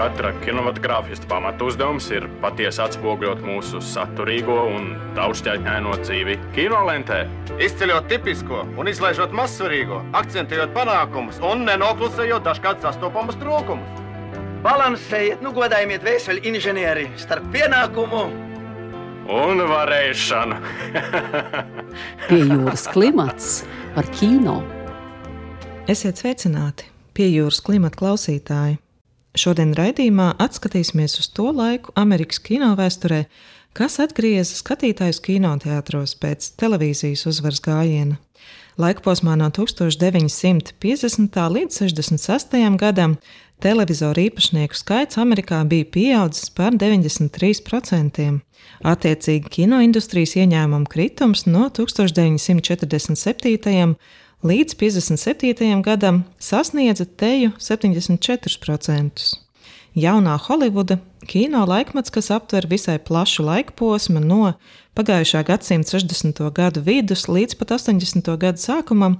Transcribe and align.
Katra 0.00 0.30
kinematogrāfista 0.40 1.28
pamatu 1.28 1.66
uzdevums 1.68 2.06
ir 2.14 2.24
patiesi 2.40 2.80
atspoguļot 2.80 3.42
mūsu 3.44 3.82
saturīgo 3.84 4.56
un 4.72 4.94
daudzšķaitņaino 5.18 5.92
dzīvi 6.00 6.38
kinolentē. 6.56 7.18
Izceļot 7.60 8.08
tipisko 8.08 8.62
un 8.80 8.88
izlaižot 8.88 9.36
mazsvarīgo, 9.36 10.00
akcentējot 10.16 10.72
panākumus 10.72 11.42
un 11.44 11.66
nenoklusējot 11.68 12.48
dažkārt 12.48 12.86
sastopamus 12.86 13.36
trūkumus. 13.42 14.00
Balansējiet, 14.64 15.44
nu 15.44 15.52
godājiet 15.56 16.04
vēseli 16.04 16.48
inženieri 16.48 17.06
starp 17.20 17.52
pienākumu 17.52 18.24
un 19.30 19.62
varēšanu. 19.68 20.58
Pie 22.28 22.42
jūras 22.42 22.88
klimats 22.92 23.60
par 23.94 24.08
kino. 24.16 24.60
Esiet 25.90 26.20
sveicināti 26.20 26.84
pie 27.16 27.24
jūras 27.32 27.56
klimata 27.66 27.98
klausītāji! 27.98 28.76
Šodien 29.34 29.72
raidījumā 29.74 30.28
atskatīsimies 30.44 31.16
uz 31.18 31.26
to 31.34 31.48
laiku 31.56 31.90
Amerikas 31.98 32.38
kino 32.44 32.68
vēsturē, 32.78 33.24
kas 33.74 33.96
atgrieza 34.04 34.54
skatītājus 34.60 35.18
kinoteātros 35.24 36.12
pēc 36.20 36.52
televīzijas 36.62 37.26
uzvaras 37.32 37.58
gājiena. 37.64 38.20
Laikposmā 38.78 39.34
no 39.40 39.48
1950. 39.56 41.40
līdz 41.56 41.80
66. 41.82 42.56
gadam 42.84 43.18
televizoru 43.58 44.28
īpašnieku 44.28 44.78
skaits 44.78 45.18
Amerikā 45.18 45.58
bija 45.66 45.90
pieaudzis 45.96 46.54
par 46.54 46.78
93%. 46.78 48.30
Attiecīgi 48.94 49.54
kinoindustrijas 49.58 50.38
ieņēmumu 50.38 50.86
kritums 50.92 51.48
no 51.50 51.66
1947 51.82 53.98
līdz 54.42 54.74
57. 54.74 55.82
gadam 55.82 56.24
sasniedza 56.38 57.04
teju 57.04 57.50
74%. 57.58 59.36
Jaunā 59.94 60.36
Holivuda 60.38 60.98
kino 61.26 61.64
laikmets, 61.66 62.10
kas 62.14 62.30
aptver 62.30 62.66
visai 62.70 62.98
plašu 62.98 63.44
laika 63.44 63.74
posmu 63.76 64.22
no 64.22 64.52
pagājušā 64.96 65.42
gadsimta 65.44 65.98
60. 65.98 66.40
gadu 66.56 66.80
vidus 66.86 67.26
līdz 67.28 67.58
pat 67.60 67.74
80. 67.76 68.30
gadu 68.40 68.62
sākumam, 68.62 69.18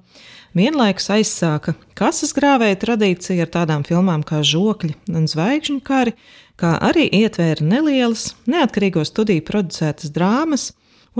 vienlaikus 0.57 1.11
aizsāka 1.13 1.75
kases 1.99 2.33
grāvēja 2.37 2.81
tradīciju 2.87 3.45
ar 3.45 3.53
tādām 3.59 3.85
filmām 3.85 4.25
kā 4.25 4.41
Žokļi 4.47 4.95
un 5.13 5.29
Zvaigžņu 5.29 5.83
kari, 5.85 6.17
kā 6.57 6.79
arī 6.81 7.11
ietvēra 7.21 7.67
nelielas, 7.67 8.31
neatkarīgo 8.49 9.05
studiju 9.05 9.45
producētas 9.45 10.15
drāmas, 10.15 10.71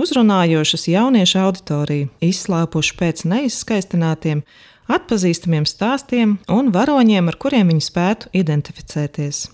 uzrunājošas 0.01 0.87
jauniešu 0.91 1.39
auditoriju, 1.45 2.09
izslāpuši 2.25 2.97
pēc 2.99 3.23
neizskaistinātiem, 3.29 4.43
atpazīstamiem 4.91 5.65
stāstiem 5.69 6.37
un 6.51 6.71
varoņiem, 6.75 7.29
ar 7.31 7.37
kuriem 7.41 7.71
viņi 7.71 7.87
spētu 7.87 8.31
identificēties. 8.41 9.47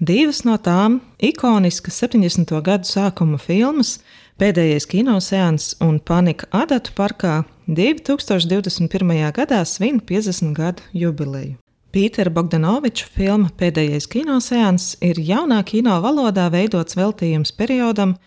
Divas 0.00 0.44
no 0.46 0.56
tām- 0.58 1.00
ikoniskas 1.30 2.00
70. 2.02 2.62
gadu 2.62 2.88
sākuma 2.88 3.38
filmas, 3.38 3.98
pēdējais 4.38 4.86
kinoseans 4.86 5.74
un 5.80 6.00
Panika 6.00 6.46
Adatu 6.52 6.92
parkā 6.94 7.44
2021. 7.68 9.32
gadā 9.32 9.64
svin 9.66 10.00
50 10.00 10.54
gadu 10.54 10.82
jubileju. 10.94 11.56
Pītera 11.92 12.30
Bogdanoviča 12.30 13.06
filma 13.08 13.48
Pēdējais 13.56 14.06
kinoseans 14.12 14.96
ir 15.00 15.16
jaunā 15.16 15.62
kino 15.64 15.96
valodā 16.04 16.50
veidots 16.52 16.94
veltījums 16.94 17.52
periodam, 17.56 18.18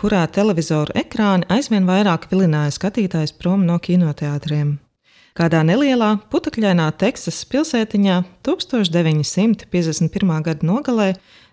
kurā 0.00 0.22
televizoru 0.32 0.94
ekrāni 0.96 1.44
aizvien 1.52 1.84
vairāk 1.88 2.30
vilināja 2.30 2.72
skatītājus 2.72 3.34
prom 3.36 3.66
no 3.68 3.76
kinoteātriem. 3.82 4.78
Kādā 5.36 5.60
nelielā 5.64 6.14
putekļainā 6.32 6.88
Teksasas 7.00 7.44
pilsētiņā 7.52 8.16
1951. 8.46 10.32
gada 10.46 10.66
nogalē 10.66 11.10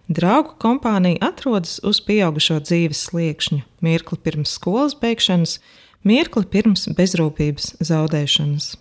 draugu 0.08 0.56
kompānija 0.64 1.20
atrodas 1.30 1.78
uz 1.84 2.00
pieaugušo 2.08 2.62
dzīves 2.64 3.04
sliekšņa, 3.10 3.62
mirkli 3.84 4.18
pirms 4.24 4.56
skolas 4.58 4.96
beigšanas, 4.98 5.60
mirkli 6.08 6.48
pirms 6.48 6.88
bezrūpības 6.98 7.76
zaudēšanas. 7.92 8.74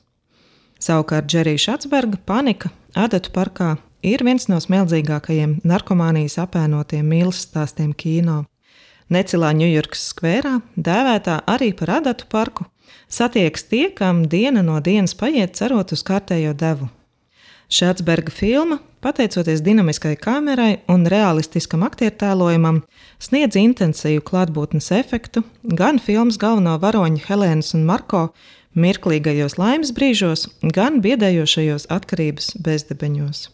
Savukārt 0.86 1.26
Džerija 1.26 1.66
Šatsberga 1.66 2.20
panika 2.28 2.70
Adatu 2.96 3.32
parkā 3.34 3.74
ir 4.06 4.22
viens 4.24 4.46
no 4.48 4.60
smeldzīgākajiem 4.62 5.58
narkomānijas 5.66 6.38
apēnotiem 6.40 7.04
mīlestības 7.10 7.50
stāstiem 7.50 7.96
kino. 7.96 8.44
Necilā 9.12 9.52
Ņujorkas 9.54 10.08
skverā, 10.10 10.56
dēvētā 10.74 11.38
arī 11.46 11.70
par 11.78 11.92
adatu 12.00 12.26
parku, 12.30 12.66
satiekas 13.08 13.68
tie, 13.70 13.86
kam 13.94 14.24
diena 14.26 14.64
no 14.66 14.80
dienas 14.82 15.14
paiet 15.14 15.54
cerot 15.58 15.94
uz 15.94 16.02
kārtējo 16.06 16.54
devu. 16.58 16.88
Šādsberga 17.70 18.30
filma, 18.30 18.78
pateicoties 19.02 19.62
dinamiskai 19.66 20.14
kamerai 20.22 20.82
un 20.90 21.06
realistiskam 21.10 21.82
aktiertēlojumam, 21.86 22.84
sniedz 23.22 23.58
intensīvu 23.58 24.22
klātbūtnes 24.26 24.92
efektu 24.98 25.42
gan 25.62 25.98
filmas 26.02 26.38
galveno 26.42 26.76
varoņu 26.82 27.26
Helēnas 27.26 27.74
un 27.78 27.86
Marko 27.86 28.28
mirklīgajos 28.74 29.58
laimes 29.58 29.94
brīžos, 29.94 30.48
gan 30.62 31.02
biedējošajos 31.02 31.90
atkarības 31.94 32.54
bezdebeņos 32.62 33.46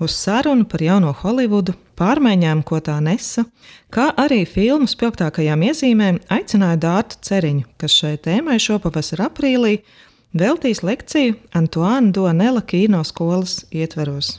uz 0.00 0.14
sarunu 0.16 0.64
par 0.64 0.82
jauno 0.82 1.12
Holivudu, 1.22 1.74
pārmaiņām, 2.00 2.62
ko 2.64 2.80
tā 2.84 2.96
nesa, 3.04 3.44
kā 3.92 4.08
arī 4.16 4.42
filmu 4.48 4.88
spilgtākajām 4.88 5.66
iezīmēm 5.68 6.20
aicināja 6.32 6.80
Dārtu 6.80 7.20
Ceriņu, 7.28 7.66
kas 7.80 7.96
šai 8.00 8.14
tēmai 8.24 8.56
šopavasar 8.62 9.26
aprīlī 9.28 9.80
veltīs 10.32 10.80
lekciju 10.86 11.36
Antoāna 11.56 12.14
Donela 12.16 12.64
kino 12.64 13.02
skolas 13.04 13.60
ietveros. 13.70 14.38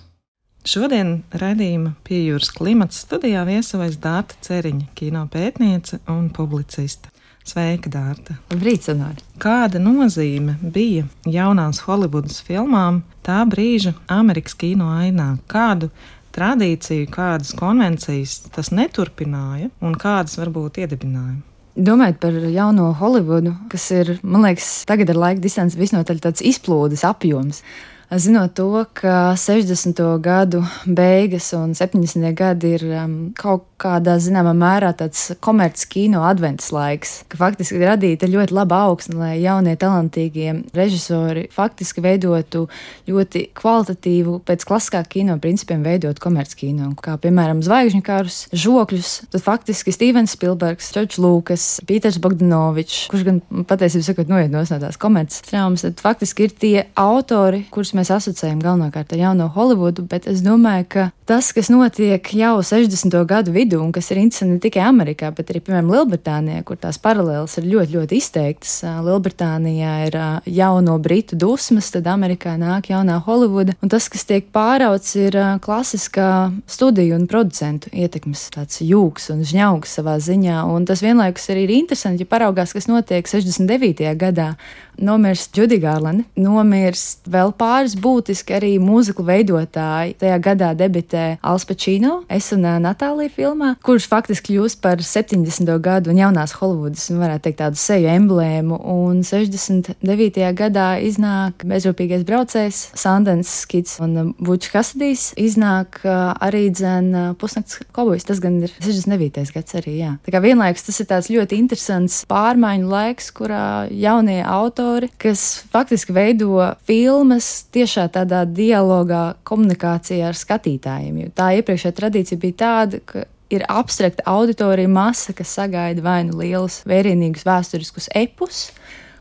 Šodien 0.65 1.23
raidījuma 1.33 1.95
piejūras 2.05 2.51
klimata 2.53 2.93
studijā 2.93 3.45
viesojas 3.47 3.97
Dārta 4.01 4.37
Ceriņa, 4.45 4.91
kino 4.97 5.25
pētniece 5.29 6.01
un 6.09 6.29
publiciste. 6.33 7.10
Sveika, 7.41 7.89
Dārta! 7.89 8.35
Labrīt, 8.51 8.85
Sonāri! 8.85 9.23
Kāda 9.41 9.79
nozīme 9.81 10.59
bija 10.61 11.07
jaunās 11.25 11.81
Holivudas 11.87 12.37
filmām 12.45 13.01
tā 13.25 13.39
brīža 13.49 13.95
Amerikas 14.13 14.53
kino 14.53 14.91
ainā? 14.93 15.33
Kādu 15.49 15.89
tradīciju, 16.35 17.07
kādas 17.11 17.55
konvencijas 17.57 18.37
tas 18.53 18.69
neturpināja 18.69 19.71
un 19.81 19.97
kādas 19.97 20.37
varbūt 20.37 20.77
iedibināja? 20.83 21.39
Domājot 21.81 22.21
par 22.21 22.37
jauno 22.51 22.91
Holivudu, 22.99 23.55
kas 23.71 23.89
ir, 23.95 24.13
man 24.21 24.45
liekas, 24.45 24.69
tagad 24.85 25.09
ar 25.09 25.21
laika 25.25 25.41
distanci 25.41 25.79
visnotaļ 25.81 26.21
tāds 26.21 26.45
izplūdes 26.45 27.05
apjoms. 27.07 27.63
Zinot 28.11 28.53
to, 28.53 28.85
ka 28.93 29.35
60. 29.39 29.95
gadu 30.19 30.59
beigas 30.85 31.53
un 31.55 31.71
70. 31.71 32.33
gadi 32.35 32.73
ir 32.75 32.83
um, 32.91 33.13
kaut 33.31 33.69
kādā 33.79 34.17
zināmā 34.19 34.51
mērā 34.51 34.89
tāds 34.99 35.29
komerces 35.39 35.87
kino 35.87 36.25
advents 36.27 36.73
laiks, 36.75 37.21
ka 37.31 37.39
faktiski 37.39 37.79
radīta 37.79 38.27
ļoti 38.27 38.53
laba 38.53 38.81
augsne, 38.89 39.15
lai 39.15 39.31
jaunie 39.39 39.77
talantīgie 39.79 40.57
režisori 40.75 41.45
faktiski 41.55 42.03
veidotu 42.03 42.65
ļoti 43.07 43.45
kvalitatīvu, 43.57 44.41
pēc 44.43 44.67
klasiskā 44.67 45.05
kino 45.07 45.37
principiem 45.39 45.79
veidot 45.87 46.19
komerces 46.19 46.59
kino, 46.59 46.91
kā 46.99 47.15
piemēram 47.21 47.63
Zvaigžņu 47.63 48.03
kārus, 48.03 48.41
žokļus, 48.51 49.13
tad 49.31 49.45
faktiski 49.47 49.95
Stevens 49.95 50.35
Spilbergs, 50.35 50.91
Čočs 50.91 51.21
Lūkas, 51.21 51.69
Pīters 51.87 52.19
Bogdanovičs, 52.19 53.07
kurš 53.13 53.25
gan 53.29 53.41
patiesībā 53.71 54.09
sakot 54.11 54.35
noiet 54.35 54.51
no 54.51 54.67
tās 54.67 54.99
komerces 54.99 55.47
traumas, 55.47 55.87
tad 55.87 56.03
faktiski 56.03 56.49
ir 56.49 56.59
tie 56.59 56.75
autori, 56.99 57.63
kurus 57.71 57.95
mēs 57.95 58.00
mēs 58.01 58.11
asociējam 58.13 58.61
galvenokārt 58.63 59.13
ar 59.13 59.21
jauno 59.21 59.47
Holivudu, 59.53 60.05
bet 60.09 60.25
es 60.29 60.41
domāju, 60.45 60.87
ka 60.89 61.03
tas, 61.29 61.51
kas 61.55 61.69
notiek 61.71 62.25
jau 62.35 62.57
60. 62.65 63.13
gadu 63.29 63.53
vidū, 63.53 63.79
un 63.81 63.93
kas 63.93 64.09
ir 64.11 64.21
interesanti 64.21 64.57
ne 64.57 64.61
tikai 64.63 64.83
Amerikā, 64.87 65.29
bet 65.35 65.51
arī, 65.53 65.61
piemēram, 65.63 65.91
Lielbritānijā, 65.93 66.63
kur 66.67 66.79
tās 66.81 66.97
paralēlas 67.01 67.57
ir 67.61 67.69
ļoti, 67.69 67.95
ļoti 67.95 68.19
izteiktas. 68.19 68.73
Lielbritānijā 69.05 69.93
ir 70.07 70.17
jauno 70.57 70.97
britu 71.03 71.37
dusmas, 71.39 71.91
tad 71.93 72.09
Amerikā 72.11 72.57
nāk 72.59 72.89
jaunā 72.91 73.19
Holivuda, 73.25 73.77
un 73.83 73.93
tas, 73.93 74.09
kas 74.11 74.25
tiek 74.27 74.49
pārauts, 74.55 75.13
ir 75.19 75.37
klasiskā 75.63 76.31
studiju 76.71 77.19
un 77.19 77.27
producentu 77.31 77.91
ietekmes 77.93 78.47
tāds 78.55 78.81
jūgs 78.83 79.29
un 79.33 79.45
žņaugs 79.47 79.97
savā 79.99 80.17
ziņā, 80.23 80.63
un 80.73 80.87
tas 80.89 81.03
vienlaikus 81.05 81.51
arī 81.53 81.67
ir 81.67 81.75
interesanti, 81.77 82.25
ja 82.25 82.33
paraugās, 82.33 82.73
kas 82.75 82.89
notiek 82.91 83.29
69. 83.29 84.09
gadā. 84.19 84.53
Nomirst 85.01 85.55
Judy 85.57 85.79
Garland, 85.81 86.27
nomirst 86.37 87.25
vēl 87.31 87.55
pāris 87.57 87.90
pāris 87.91 87.99
būtiski 88.01 88.55
arī 88.55 88.71
mūziklu 88.79 89.25
veidotāji. 89.25 90.15
Tajā 90.19 90.37
gadā 90.41 90.73
debitē 90.75 91.39
Alspečino, 91.41 92.23
es 92.29 92.51
un 92.53 92.63
Natālija 92.81 93.31
filmā, 93.31 93.75
kurš 93.83 94.07
faktiski 94.07 94.53
kļūst 94.55 94.81
par 94.81 94.99
70. 95.01 95.79
gadu 95.79 96.11
un 96.11 96.17
jaunās 96.19 96.53
Holivudas, 96.59 97.09
un 97.11 97.19
varētu 97.21 97.43
teikt, 97.43 97.59
tādu 97.61 97.77
seju 97.77 98.07
emblēmu. 98.11 98.79
Un 98.91 99.23
69. 99.23 100.53
gadā 100.55 100.99
iznāk 101.01 101.65
bezrūpīgais 101.65 102.25
braucējs, 102.25 102.91
Sandens 102.95 103.49
Skits 103.63 103.99
un 104.01 104.33
Bučs 104.39 104.71
Kasadijs. 104.71 105.33
Iznāk 105.37 106.01
arī 106.05 106.69
dzen 106.71 107.35
pusnakts 107.39 107.81
kobojas, 107.91 108.27
tas 108.27 108.41
gan 108.43 108.61
ir 108.63 108.73
69. 108.79 109.51
gads 109.55 109.77
arī, 109.79 109.97
jā. 110.01 110.15
Tā 110.25 110.35
kā 110.35 110.41
vienlaikus 110.43 110.87
tas 110.87 111.01
ir 111.01 111.09
tāds 111.09 111.31
ļoti 111.31 111.59
interesants 111.59 112.21
pārmaiņu 112.29 112.91
laiks, 112.91 113.31
kurā 113.35 113.87
jaunie 113.91 114.41
autori, 114.45 115.11
kas 115.21 115.63
faktiski 115.71 116.15
veido 116.15 116.71
filmas 116.87 117.65
tiešā 117.75 118.07
tādā 118.13 118.43
dialogā, 118.45 119.35
komunikācijā 119.47 120.29
ar 120.29 120.37
skatītājiem. 120.37 121.21
Jo 121.23 121.35
tā 121.35 121.51
iepriekšējā 121.59 121.97
tradīcija 121.97 122.41
bija 122.41 122.59
tāda, 122.63 123.01
ka 123.05 123.25
ir 123.51 123.65
abstrakta 123.69 124.25
auditorija 124.31 124.91
masa, 124.91 125.35
kas 125.35 125.51
sagaida 125.57 126.03
vai 126.05 126.21
nu 126.27 126.39
lielus, 126.39 126.81
vērienīgus 126.87 127.45
vēsturiskus 127.47 128.09
epus, 128.15 128.69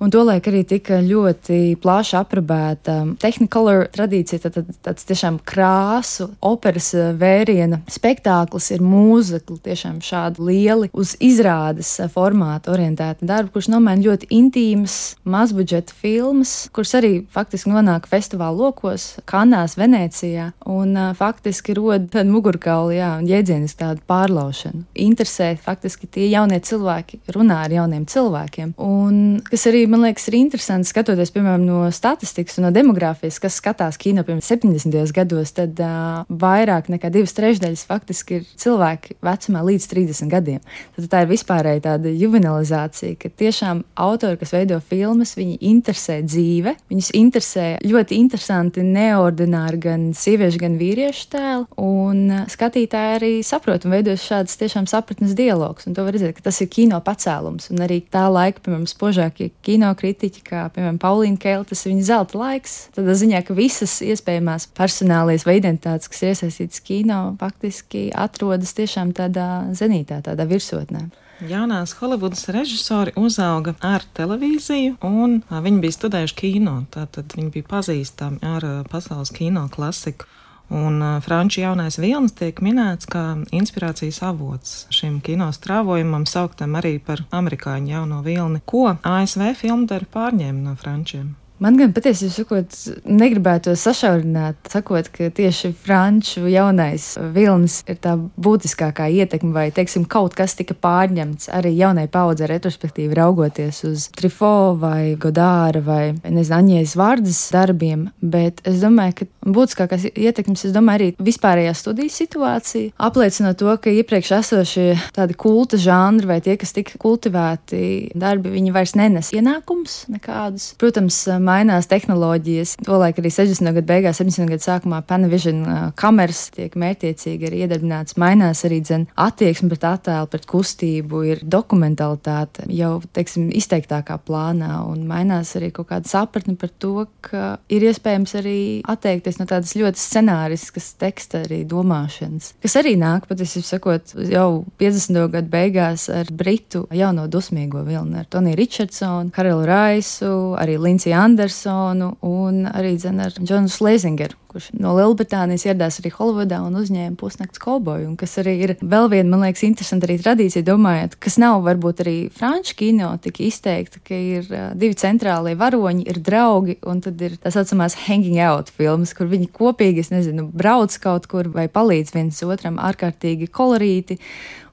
Un 0.01 0.09
tolaik 0.09 0.47
arī 0.49 0.63
tika 0.65 0.97
ļoti 1.05 1.75
plaši 1.81 2.15
aprobēta 2.17 2.95
tehnicolor 3.21 3.83
tradīcija, 3.93 4.41
tad, 4.47 4.55
tad 4.57 4.79
tāds 4.87 5.05
tiešām 5.05 5.37
krāsu, 5.45 6.31
operas 6.41 6.87
eh, 6.97 7.11
vēriena 7.21 7.83
spektāklis 7.85 8.71
ir 8.73 8.81
mūzikli, 8.81 9.59
tiešām 9.67 9.99
šādi 10.01 10.47
lieli 10.49 10.89
uz 10.97 11.13
izrādes 11.21 11.91
eh, 12.01 12.09
formātu 12.09 12.73
orientēti 12.73 13.29
darbi, 13.29 13.53
kurš 13.53 13.69
nomaina 13.75 14.07
ļoti 14.07 14.31
intīmas, 14.39 14.97
mazbudžeta 15.29 15.93
filmas, 16.01 16.55
kuras 16.73 16.95
arī 16.97 17.13
faktiski 17.37 17.69
nonāk 17.69 18.09
festivāla 18.09 18.57
lokos, 18.57 19.11
Kanās, 19.29 19.77
Venecijā, 19.77 20.49
un 20.65 20.97
uh, 20.97 21.11
faktiski 21.17 21.77
rod 21.77 22.09
tādu 22.15 22.33
mugurkaulu, 22.33 22.95
jā, 22.97 23.11
un 23.21 23.29
jēdzienis 23.29 23.77
tādu 23.77 24.01
pārlaušanu. 24.09 24.87
Interesē 25.05 25.53
faktiski 25.61 26.09
tie 26.09 26.31
jaunie 26.33 26.61
cilvēki, 26.65 27.21
runā 27.37 27.61
ar 27.67 27.77
jauniem 27.77 28.09
cilvēkiem, 28.09 28.75
un 28.81 29.21
kas 29.45 29.69
arī 29.69 29.85
man 29.91 30.05
liekas, 30.05 30.29
ir 30.31 30.37
interesanti 30.39 30.89
skatoties, 30.91 31.33
piemēram, 31.35 31.65
no 31.67 31.81
statistikas 31.95 32.59
un 32.61 32.69
no 32.69 32.71
demogrāfijas, 32.75 33.41
kas 33.43 33.59
skatās 33.59 33.99
kino 34.01 34.23
piemēram 34.27 34.43
70. 34.45 35.13
gados, 35.17 35.53
tad 35.57 35.81
uh, 35.83 36.23
vairāk 36.31 36.91
nekā 36.93 37.11
divas 37.13 37.35
trešdaļas 37.37 37.83
faktiski 37.89 38.39
ir 38.39 38.47
cilvēki 38.61 39.19
vecumā 39.27 39.63
līdz 39.67 39.89
30 39.91 40.31
gadiem. 40.31 40.61
Tad 40.97 41.09
tā 41.11 41.23
ir 41.25 41.31
vispārēja 41.33 41.85
tāda 41.89 42.13
juvenilizācija, 42.15 43.19
ka 43.21 43.33
tiešām 43.43 43.83
autori, 44.07 44.39
kas 44.41 44.55
veido 44.55 44.79
filmas, 44.85 45.35
viņi 45.39 45.59
interesē 45.73 46.21
dzīve, 46.27 46.77
viņus 46.93 47.11
interesē 47.19 47.67
ļoti 47.83 48.21
interesanti, 48.23 48.87
neordināri 48.87 49.83
gan 49.83 50.07
sieviešu, 50.17 50.63
gan 50.63 50.79
vīriešu 50.81 51.27
tēli, 51.35 51.67
un 51.83 52.47
skatītāji 52.51 53.19
arī 53.19 53.33
saprot 53.47 53.89
un 53.89 53.97
veido 53.97 54.15
šādas 54.15 54.59
tiešām 54.61 54.87
sapratnes 54.91 55.35
dialogus, 55.39 55.89
un 55.89 55.99
to 55.99 56.07
var 56.07 56.15
redzēt, 56.15 56.37
ka 56.39 56.47
tas 56.51 56.63
ir 56.63 56.71
kino 56.71 57.01
pacēlums, 57.05 57.71
un 57.75 57.83
arī 57.85 58.01
tā 58.07 58.27
laika, 58.31 58.63
piemēram, 58.63 58.87
spožākie 58.91 59.51
kino 59.67 59.80
kino 59.81 59.95
kritiķi, 59.97 60.43
kā 60.45 60.67
piemēram 60.75 60.99
Paulīna 61.01 61.41
Kēla, 61.41 61.65
tas 61.65 61.87
ir 61.87 61.95
viņa 61.95 62.03
zelta 62.05 62.37
laiks. 62.37 62.75
Tādā 62.93 63.15
ziņā, 63.17 63.41
ka 63.49 63.55
visas 63.57 63.95
iespējamās 64.05 64.67
personālijas 64.77 65.47
vai 65.49 65.55
identitātes, 65.57 66.11
kas 66.13 66.21
iesaistītas 66.29 66.83
kino, 66.85 67.21
faktiski 67.41 68.11
atrodas 68.13 68.75
tiešām 68.77 69.15
tādā 69.17 69.47
zenītā, 69.73 70.21
tādā 70.27 70.45
virsotnē. 70.51 71.07
Jaunās 71.49 71.95
Holivudas 71.97 72.45
režisori 72.53 73.15
uzauga 73.17 73.73
ar 73.81 74.05
televīziju, 74.19 74.99
un 75.01 75.39
viņi 75.49 75.81
bija 75.81 75.97
studējuši 75.97 76.37
kino. 76.37 76.83
Tātad 76.93 77.33
viņi 77.39 77.55
bija 77.55 77.71
pazīstami 77.71 78.45
ar 78.45 78.69
pasaules 78.93 79.33
kino 79.33 79.65
klasiku. 79.73 80.29
Un 80.71 81.03
uh, 81.03 81.19
franču 81.23 81.65
jaunais 81.65 81.99
vilnis 81.99 82.37
tiek 82.39 82.61
minēts 82.63 83.09
kā 83.11 83.25
inspirācijas 83.51 84.21
avots 84.23 84.85
šim 84.95 85.19
kino 85.27 85.51
strāvojumam, 85.51 86.29
sauktam 86.31 86.79
arī 86.79 87.01
par 87.03 87.25
amerikāņu 87.35 87.91
jauno 87.91 88.23
vilni, 88.23 88.63
ko 88.63 88.87
ASV 89.03 89.51
filmdari 89.59 90.07
pārņēma 90.15 90.69
no 90.69 90.77
frančiem. 90.79 91.40
Man 91.61 91.77
gan 91.77 91.91
patiesībā 91.93 92.33
sakot, 92.33 92.77
negribētu 93.05 93.75
sašaurināt, 93.77 94.71
sakot, 94.73 95.11
ka 95.13 95.27
tieši 95.37 95.75
franču 95.77 96.47
jaunais 96.49 97.11
vilnis 97.35 97.83
ir 97.85 97.99
tā 98.01 98.15
būtiskākā 98.17 99.11
ietekme, 99.13 99.53
vai, 99.53 99.67
teiksim, 99.77 100.07
kaut 100.09 100.33
kas 100.39 100.57
tika 100.57 100.73
pārņemts 100.73 101.51
arī 101.53 101.75
jaunai 101.77 102.07
paudzei, 102.09 102.49
retrospektīvi 102.49 103.19
raugoties 103.19 103.83
uz 103.85 104.07
Trifo 104.17 104.73
vai 104.81 105.19
Godāra 105.21 105.83
vai, 105.85 106.03
nezinu, 106.25 106.57
Aņēs 106.61 106.97
vārdas 106.97 107.43
darbiem, 107.53 108.09
bet 108.25 108.65
es 108.69 108.81
domāju, 108.81 109.19
ka 109.21 109.29
būtiskākās 109.45 110.09
ietekmes, 110.11 110.65
es 110.65 110.73
domāju, 110.73 111.11
arī 111.13 111.29
vispārējā 111.29 111.77
studiju 111.77 112.13
situācija 112.13 112.97
apliecina 113.05 113.53
to, 113.53 113.69
ka 113.81 113.93
iepriekš 113.93 114.33
esošie 114.41 114.89
tādi 115.17 115.37
kulta 115.37 115.77
žanri 115.81 116.33
vai 116.33 116.41
tie, 116.45 116.57
kas 116.61 116.73
tika 116.77 116.97
kultivēti 117.01 118.17
darbi, 118.17 118.57
viņi 118.57 118.75
vairs 118.75 118.97
nenes 118.97 119.33
ienākums 119.37 120.03
nekādus. 120.13 120.73
Protams, 120.81 121.21
mainās 121.51 121.91
tehnoloģijas. 121.91 122.77
Tolaik 122.87 123.21
arī 123.21 123.33
60. 123.35 123.75
gadu 123.77 123.87
beigās, 123.91 124.21
70. 124.23 124.49
gadu 124.55 124.67
sākumā 124.67 125.03
Panavision 125.09 125.63
uh, 125.65 125.81
kameras 125.99 126.47
tiek 126.55 126.75
mērķiecīgi 126.79 127.51
arī 127.51 127.65
iedarbināts. 127.67 128.17
Mainās 128.21 128.65
arī 128.69 128.81
dzen, 128.85 129.07
attieksme 129.21 129.71
pret 129.73 129.87
attēlu, 129.91 130.31
pret 130.31 130.47
kustību, 130.51 131.23
ir 131.33 131.45
dokumentalitāte 131.45 132.67
jau, 132.75 132.93
teiksim, 133.17 133.51
izteiktākā 133.57 134.19
plānā 134.27 134.81
un 134.89 135.05
mainās 135.09 135.53
arī 135.59 135.71
kaut 135.75 135.91
kāda 135.91 136.11
sapratne 136.11 136.57
par 136.61 136.73
to, 136.83 137.07
ka 137.25 137.57
ir 137.73 137.87
iespējams 137.91 138.37
arī 138.41 138.59
atteikties 138.91 139.41
no 139.41 139.47
tādas 139.51 139.75
ļoti 139.79 140.01
scenāriskas 140.01 140.93
teksta 141.01 141.45
arī 141.47 141.63
domāšanas, 141.69 142.55
kas 142.63 142.77
arī 142.81 142.97
nāk, 143.01 143.29
patiesībā 143.31 143.67
sakot, 143.67 144.15
jau 144.31 144.65
50. 144.81 145.21
gadu 145.35 145.53
beigās 145.53 146.09
ar 146.13 146.31
britu 146.35 146.85
jauno 146.95 147.27
dusmīgo 147.31 147.85
vilni, 147.87 148.21
ar 148.21 148.29
Toniju 148.31 148.59
Richardsonu, 148.59 149.33
Karelu 149.35 149.67
Raisu, 149.69 150.33
arī 150.61 150.79
Lindsay 150.81 151.15
Andersonu. 151.17 151.40
Andersonu 151.41 152.19
un 152.21 152.67
arī 152.69 152.99
ar 153.09 153.33
Džonu 153.33 153.71
Slēzingeru, 153.73 154.37
kurš 154.51 154.67
no 154.77 154.91
Lielbritānijas 154.99 155.63
ieradās 155.65 155.97
arī 156.03 156.11
Holivudā 156.13 156.59
un 156.61 156.75
uzņēma 156.77 157.17
pusnakts 157.17 157.63
kauboju. 157.63 158.11
Kas 158.21 158.37
arī 158.43 158.53
ir 158.67 158.75
vēl 158.83 159.09
viena, 159.09 159.31
man 159.31 159.47
liekas, 159.47 159.63
interesanta 159.65 160.05
arī 160.05 160.19
tradīcija, 160.21 160.67
domājot, 160.67 161.17
kas 161.17 161.39
nav 161.41 161.63
varbūt 161.65 162.03
arī 162.05 162.15
franču 162.37 162.77
kino 162.77 163.09
tik 163.25 163.41
izteikta, 163.47 164.03
ka 164.05 164.19
ir 164.19 164.51
divi 164.77 164.99
centrālie 165.01 165.55
varoņi, 165.57 166.05
ir 166.13 166.21
draugi, 166.27 166.77
un 166.85 167.01
tad 167.07 167.25
ir 167.25 167.39
tā 167.41 167.55
saucamās 167.55 167.97
hanging 168.05 168.37
out 168.45 168.69
filmas, 168.77 169.15
kur 169.17 169.31
viņi 169.33 169.49
kopīgi, 169.57 170.05
es 170.05 170.13
nezinu, 170.13 170.51
brauc 170.53 170.99
kaut 171.01 171.31
kur 171.31 171.49
vai 171.55 171.71
palīdz 171.73 172.13
viens 172.19 172.43
otram 172.45 172.77
ārkārtīgi 172.85 173.49
kolorīti 173.49 174.21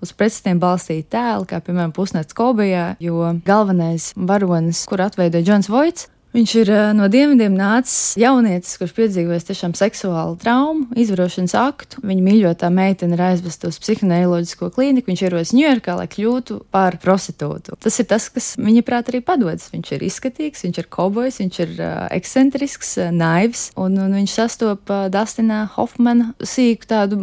uz 0.03 0.11
pretstatiem 0.11 0.59
balstīti 0.59 1.07
tēli, 1.15 1.47
kā 1.47 1.63
piemēram 1.63 1.95
pusnakts 1.95 2.35
Kobejā, 2.35 2.97
jo 2.99 3.31
galvenais 3.47 4.11
varonis, 4.19 4.83
kur 4.89 5.07
atveidoja 5.07 5.47
Džons 5.47 5.71
Voits, 5.71 6.09
Viņš 6.35 6.53
ir 6.59 6.69
no 6.93 7.07
dienvidiem 7.09 7.55
nācis 7.57 8.17
jaunietis, 8.19 8.75
kurš 8.77 8.93
piedzīvojis 8.97 9.47
tiešām 9.47 9.73
seksuālu 9.77 10.35
traumu, 10.41 10.85
izvarošanas 10.99 11.55
aktu. 11.57 12.03
Viņa 12.05 12.25
mīļotā 12.25 12.69
meitene 12.73 13.15
ir 13.15 13.23
aizvesta 13.29 13.71
uz 13.71 13.79
psihoneiroloģisko 13.81 14.69
klīniku. 14.75 15.09
Viņš 15.09 15.23
ierodas 15.23 15.53
Ņujorkā, 15.57 15.95
lai 15.97 16.07
kļūtu 16.11 16.59
par 16.73 16.99
prostitūtu. 17.01 17.77
Tas 17.81 17.97
ir 18.03 18.09
tas, 18.11 18.27
kas 18.33 18.51
viņa 18.59 18.83
prāt 18.85 19.11
arī 19.11 19.23
padodas. 19.25 19.69
Viņš 19.73 19.93
ir 19.95 20.05
izskatīgs, 20.09 20.65
viņš 20.67 20.81
ir 20.83 20.89
kobojs, 20.93 21.39
viņš 21.41 21.59
ir 21.63 21.73
uh, 21.79 21.95
ekscentrisks, 22.17 22.93
uh, 22.99 23.09
naivs, 23.15 23.69
un, 23.79 23.97
un 24.03 24.19
viņš 24.19 24.37
sastopa 24.41 25.05
uh, 25.05 25.11
Dustinā 25.13 25.63
Hofmana 25.77 26.33
sīku 26.43 26.91
tādu 26.91 27.21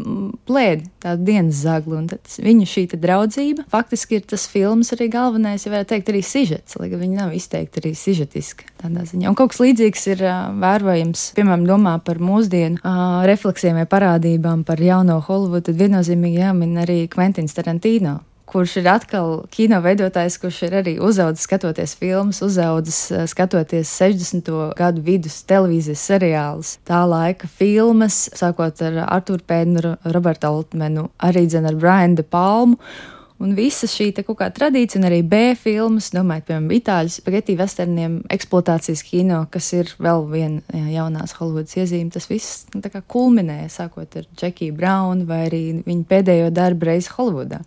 plēdi, 0.48 0.88
tādu 1.04 1.28
dienas 1.28 1.62
zaglu. 1.62 2.02
Viņa 2.42 2.70
šī 2.72 2.88
draudzība 2.96 3.68
faktiski 3.70 4.18
ir 4.18 4.28
tas 4.34 4.48
filmas 4.50 4.90
arī 4.96 5.10
galvenais, 5.12 5.66
ja 5.66 5.74
varētu 5.74 5.94
teikt, 5.94 6.10
arī 6.10 6.24
sižets, 6.26 6.80
lai 6.80 6.90
gan 6.90 7.04
viņa 7.04 7.20
nav 7.20 7.36
izteikti 7.36 7.84
arī 7.84 7.94
sižetiska 7.98 8.73
tādā 8.84 9.06
ziņā. 9.08 9.30
Un 9.30 9.38
kaut 9.38 9.54
kas 9.54 9.62
līdzīgs 9.64 10.06
ir 10.12 10.26
vērojams, 10.60 11.24
piemēram, 11.38 11.64
domā 11.68 11.96
par 12.04 12.20
mūsdienu 12.22 12.82
uh, 12.82 13.24
refleksijām 13.28 13.80
vai 13.80 13.88
parādībām 13.90 14.62
par 14.68 14.82
jauno 14.84 15.18
Holivudu, 15.24 15.70
tad 15.70 15.80
viennozīmīgi 15.80 16.44
jāmin 16.44 16.78
arī 16.84 17.00
Kventins 17.10 17.56
Tarantīno 17.56 18.20
kurš 18.54 18.76
ir 18.78 18.88
atkal 18.92 19.32
kino 19.50 19.80
veidotājs, 19.82 20.36
kurš 20.38 20.60
ir 20.68 20.76
arī 20.78 20.92
uzaugusi 21.02 21.42
skatoties 21.42 21.96
filmas, 21.98 22.38
uzaugusi 22.44 23.24
skatoties 23.30 23.90
60. 23.98 24.50
gadu 24.78 25.02
vidus 25.02 25.40
televīzijas 25.48 26.04
seriālus. 26.10 26.76
Tā 26.86 27.00
laika 27.10 27.50
filmas, 27.50 28.28
sākot 28.38 28.84
ar 28.86 29.00
Arthuru 29.08 29.42
Pēnu, 29.48 29.96
Robertu 30.14 30.52
Altmanu, 30.52 31.08
arī 31.18 31.48
dzen 31.48 31.66
ar 31.66 31.80
Brianu 31.80 32.20
De 32.20 32.26
Palmu. 32.36 32.78
Un 33.42 33.50
visa 33.56 33.88
šī 33.90 34.12
kaut 34.20 34.38
kāda 34.38 34.54
tradīcija, 34.54 35.00
un 35.00 35.08
arī 35.08 35.18
B 35.26 35.40
filmas, 35.58 36.12
domājot, 36.14 36.46
piemēram, 36.46 36.68
itāļu 36.76 37.10
spagetti 37.16 37.56
westerniem, 37.58 38.20
eksploatācijas 38.32 39.02
kino, 39.04 39.40
kas 39.50 39.72
ir 39.74 39.90
vēl 39.98 40.22
viena 40.30 40.84
jaunās 40.92 41.34
Holivudas 41.40 41.74
iezīme, 41.74 42.12
tas 42.14 42.30
viss 42.30 42.68
nu, 42.72 42.80
kulminēja, 43.10 43.66
sākot 43.74 44.14
ar 44.20 44.28
Džekiju 44.38 44.76
Braunu 44.78 45.26
vai 45.26 45.42
arī 45.48 45.62
viņa 45.82 46.08
pēdējo 46.14 46.52
darbu 46.54 46.88
reizi 46.92 47.10
Holivudā, 47.16 47.60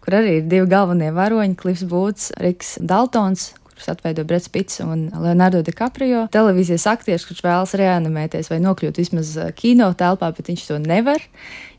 kur 0.00 0.16
arī 0.22 0.38
ir 0.40 0.48
divi 0.48 0.72
galvenie 0.72 1.12
varoņi, 1.12 1.58
Klifs 1.60 1.84
Būts, 1.90 2.32
Riks 2.40 2.78
Daltons, 2.80 3.50
kurus 3.80 3.88
atveido 3.88 4.24
Brits 4.24 4.48
Pits 4.48 4.80
un 4.84 5.08
Leonardo 5.16 5.62
DiCaprio. 5.64 6.26
Televīzijas 6.32 6.86
aktieris, 6.90 7.24
kurš 7.28 7.42
vēlas 7.44 7.74
reanimēties 7.80 8.50
vai 8.52 8.60
nokļūt 8.60 9.00
vismaz 9.00 9.32
kino 9.56 9.90
telpā, 9.96 10.30
bet 10.36 10.52
viņš 10.52 10.66
to 10.68 10.78
nevar, 10.84 11.24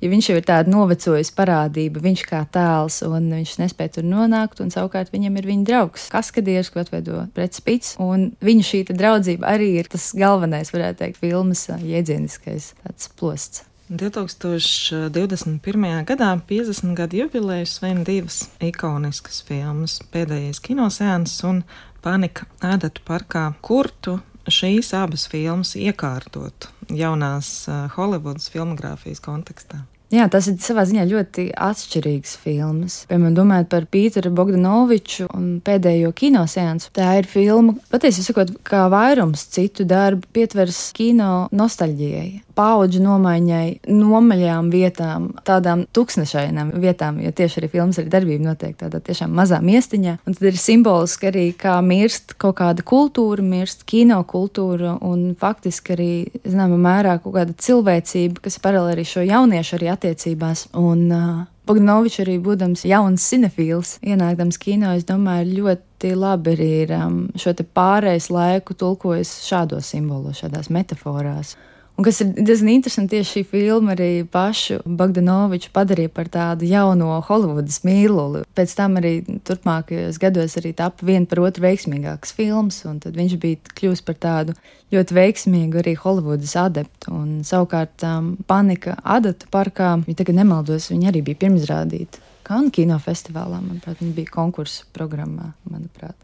jo 0.02 0.12
viņš 0.12 0.32
jau 0.32 0.38
ir 0.40 0.50
tāda 0.50 0.74
novecojusi 0.74 1.36
parādība, 1.38 2.02
viņš 2.04 2.26
kā 2.30 2.44
tēls, 2.52 3.02
un 3.08 3.30
viņš 3.38 3.58
nespēja 3.62 4.00
tur 4.00 4.10
nonākt, 4.10 4.64
un 4.64 4.74
savukārt 4.74 5.14
viņam 5.14 5.38
ir 5.38 5.50
viņa 5.54 5.68
draugs, 5.70 6.10
kaskadieris, 6.14 6.74
ko 6.74 6.84
atveido 6.84 7.26
Brits 7.36 7.66
Pits, 7.66 7.98
un 8.02 8.32
viņa 8.42 8.70
šī 8.72 8.86
draudzība 8.92 9.54
arī 9.54 9.76
ir 9.82 9.92
tas 9.92 10.12
galvenais, 10.18 10.74
varētu 10.74 11.06
teikt, 11.06 11.22
filmas 11.22 11.68
iedzieniskais 11.70 12.74
plosts. 13.20 13.68
2021. 13.92 15.60
gadā 16.08 16.30
50 16.48 16.96
gadu 16.96 17.18
jubilejas 17.18 17.74
svin 17.76 18.06
divas 18.08 18.48
ikoniskas 18.64 19.42
filmas- 19.44 20.00
pēdējais 20.14 20.64
kinosēns 20.64 21.44
un 21.44 21.64
Panika 22.02 22.48
ēdatu 22.66 23.04
parkā, 23.06 23.44
kur 23.62 23.92
tu 24.02 24.16
šīs 24.50 24.90
abas 24.98 25.28
filmas 25.30 25.76
iekārtot 25.78 26.66
jaunās 26.90 27.52
Holivudas 27.94 28.50
filmogrāfijas 28.50 29.22
kontekstā. 29.22 29.84
Jā, 30.12 30.26
tas 30.28 30.50
ir 30.52 30.58
savā 30.60 30.84
ziņā 30.88 31.06
ļoti 31.08 31.46
atšķirīgs 31.56 32.34
filmas. 32.44 32.98
Piemēram, 33.08 33.36
domājot 33.38 33.70
par 33.72 33.86
Pīteru 33.88 34.34
Bogdanoviču 34.36 35.30
un 35.32 35.46
pēdējo 35.64 36.12
kinoseansu. 36.12 36.92
Tā 36.98 37.14
ir 37.22 37.30
filma, 37.32 37.78
patiesībā 37.94 38.44
kā 38.68 38.86
vairums 38.92 39.46
citu 39.56 39.88
darbu 39.88 40.28
pietvers 40.36 40.90
kino 40.98 41.48
nostalģijai 41.56 42.42
paudžu 42.56 43.02
nomaiņai, 43.04 43.68
nomaļām 43.90 44.70
vietām, 44.74 45.30
tādām 45.48 45.86
tūkstošainām 45.96 46.74
vietām, 46.82 47.20
jo 47.24 47.32
tieši 47.36 47.62
arī 47.62 47.70
filmas 47.72 48.00
arī 48.02 48.12
darbība 48.12 48.50
notiek 48.50 48.76
tādā 48.80 49.02
tiešām 49.04 49.34
mazā 49.36 49.62
miestiņā. 49.64 50.18
Un 50.28 50.38
tad 50.38 50.50
ir 50.52 50.60
simboliski 50.60 51.30
arī, 51.32 51.46
kā 51.58 51.78
mirst 51.86 52.36
kaut 52.42 52.60
kāda 52.60 52.86
kultūra, 52.88 53.44
mirst 53.46 53.86
kino 53.90 54.22
kultūra 54.28 54.98
un 55.08 55.32
faktiski 55.40 55.96
arī, 55.96 56.12
zināmā 56.44 56.80
mērā, 56.82 57.18
kaut 57.24 57.38
kāda 57.38 57.58
cilvēcība, 57.68 58.44
kas 58.46 58.60
paralēli 58.64 58.98
arī 58.98 59.08
šo 59.08 59.26
jauniešu 59.26 59.78
arī 59.80 59.92
attiecībās. 60.02 60.68
Un, 60.82 61.08
uh, 61.14 61.42
Bogdanovičs 61.70 62.24
arī 62.24 62.40
būdams 62.42 62.82
jauns 62.90 63.24
cinefils, 63.30 63.94
ienākdams 64.02 64.58
kino, 64.60 64.96
es 64.98 65.06
domāju, 65.08 65.62
ļoti 65.62 66.16
labi 66.18 66.56
arī 66.56 66.70
ir 66.82 66.94
um, 66.98 67.20
šo 67.38 67.54
pārējais 67.62 68.32
laiku 68.34 68.76
tulkojis 68.76 69.36
šādos 69.46 69.94
simbolos, 69.94 70.42
šādās 70.42 70.72
metaforās. 70.74 71.54
Un 72.00 72.06
kas 72.08 72.22
ir 72.24 72.32
diezgan 72.34 72.72
interesanti, 72.72 73.20
tieši 73.20 73.30
šī 73.30 73.42
filma 73.52 73.92
arī 73.94 74.24
pašu 74.32 74.80
Bogdanoviču 74.86 75.70
padarīja 75.76 76.10
par 76.16 76.30
tādu 76.32 76.66
jauno 76.66 77.20
Holivudas 77.28 77.82
mīluli. 77.86 78.42
Pēc 78.58 78.74
tam 78.80 78.96
arī 79.02 79.12
turpmākajos 79.46 80.18
gados 80.22 80.56
arī 80.62 80.72
tapa 80.78 81.06
viena 81.06 81.30
par 81.30 81.44
otru 81.44 81.68
veiksmīgākas 81.68 82.34
filmas, 82.38 82.80
un 82.90 82.98
tad 83.04 83.20
viņš 83.20 83.36
bija 83.44 83.76
kļūst 83.78 84.08
par 84.08 84.18
tādu 84.24 84.56
ļoti 84.96 85.20
veiksmīgu 85.20 85.84
arī 85.84 85.94
Holivudas 86.00 86.56
adeptu. 86.64 87.12
Un 87.14 87.46
savukārt 87.48 88.08
um, 88.08 88.34
Panika 88.48 88.98
adatu 89.04 89.52
parkā, 89.54 89.94
ja 90.08 90.18
tagad 90.18 90.40
nemaldos, 90.40 90.90
viņa 90.94 91.12
arī 91.12 91.22
bija 91.28 91.44
pirmizrādīta. 91.46 92.24
Kanu 92.48 92.74
kinofestivālā, 92.74 93.62
manuprāt, 93.62 94.02
viņa 94.02 94.18
bija 94.18 94.34
konkursu 94.34 94.88
programmā, 94.96 95.54
manuprāt. 95.70 96.18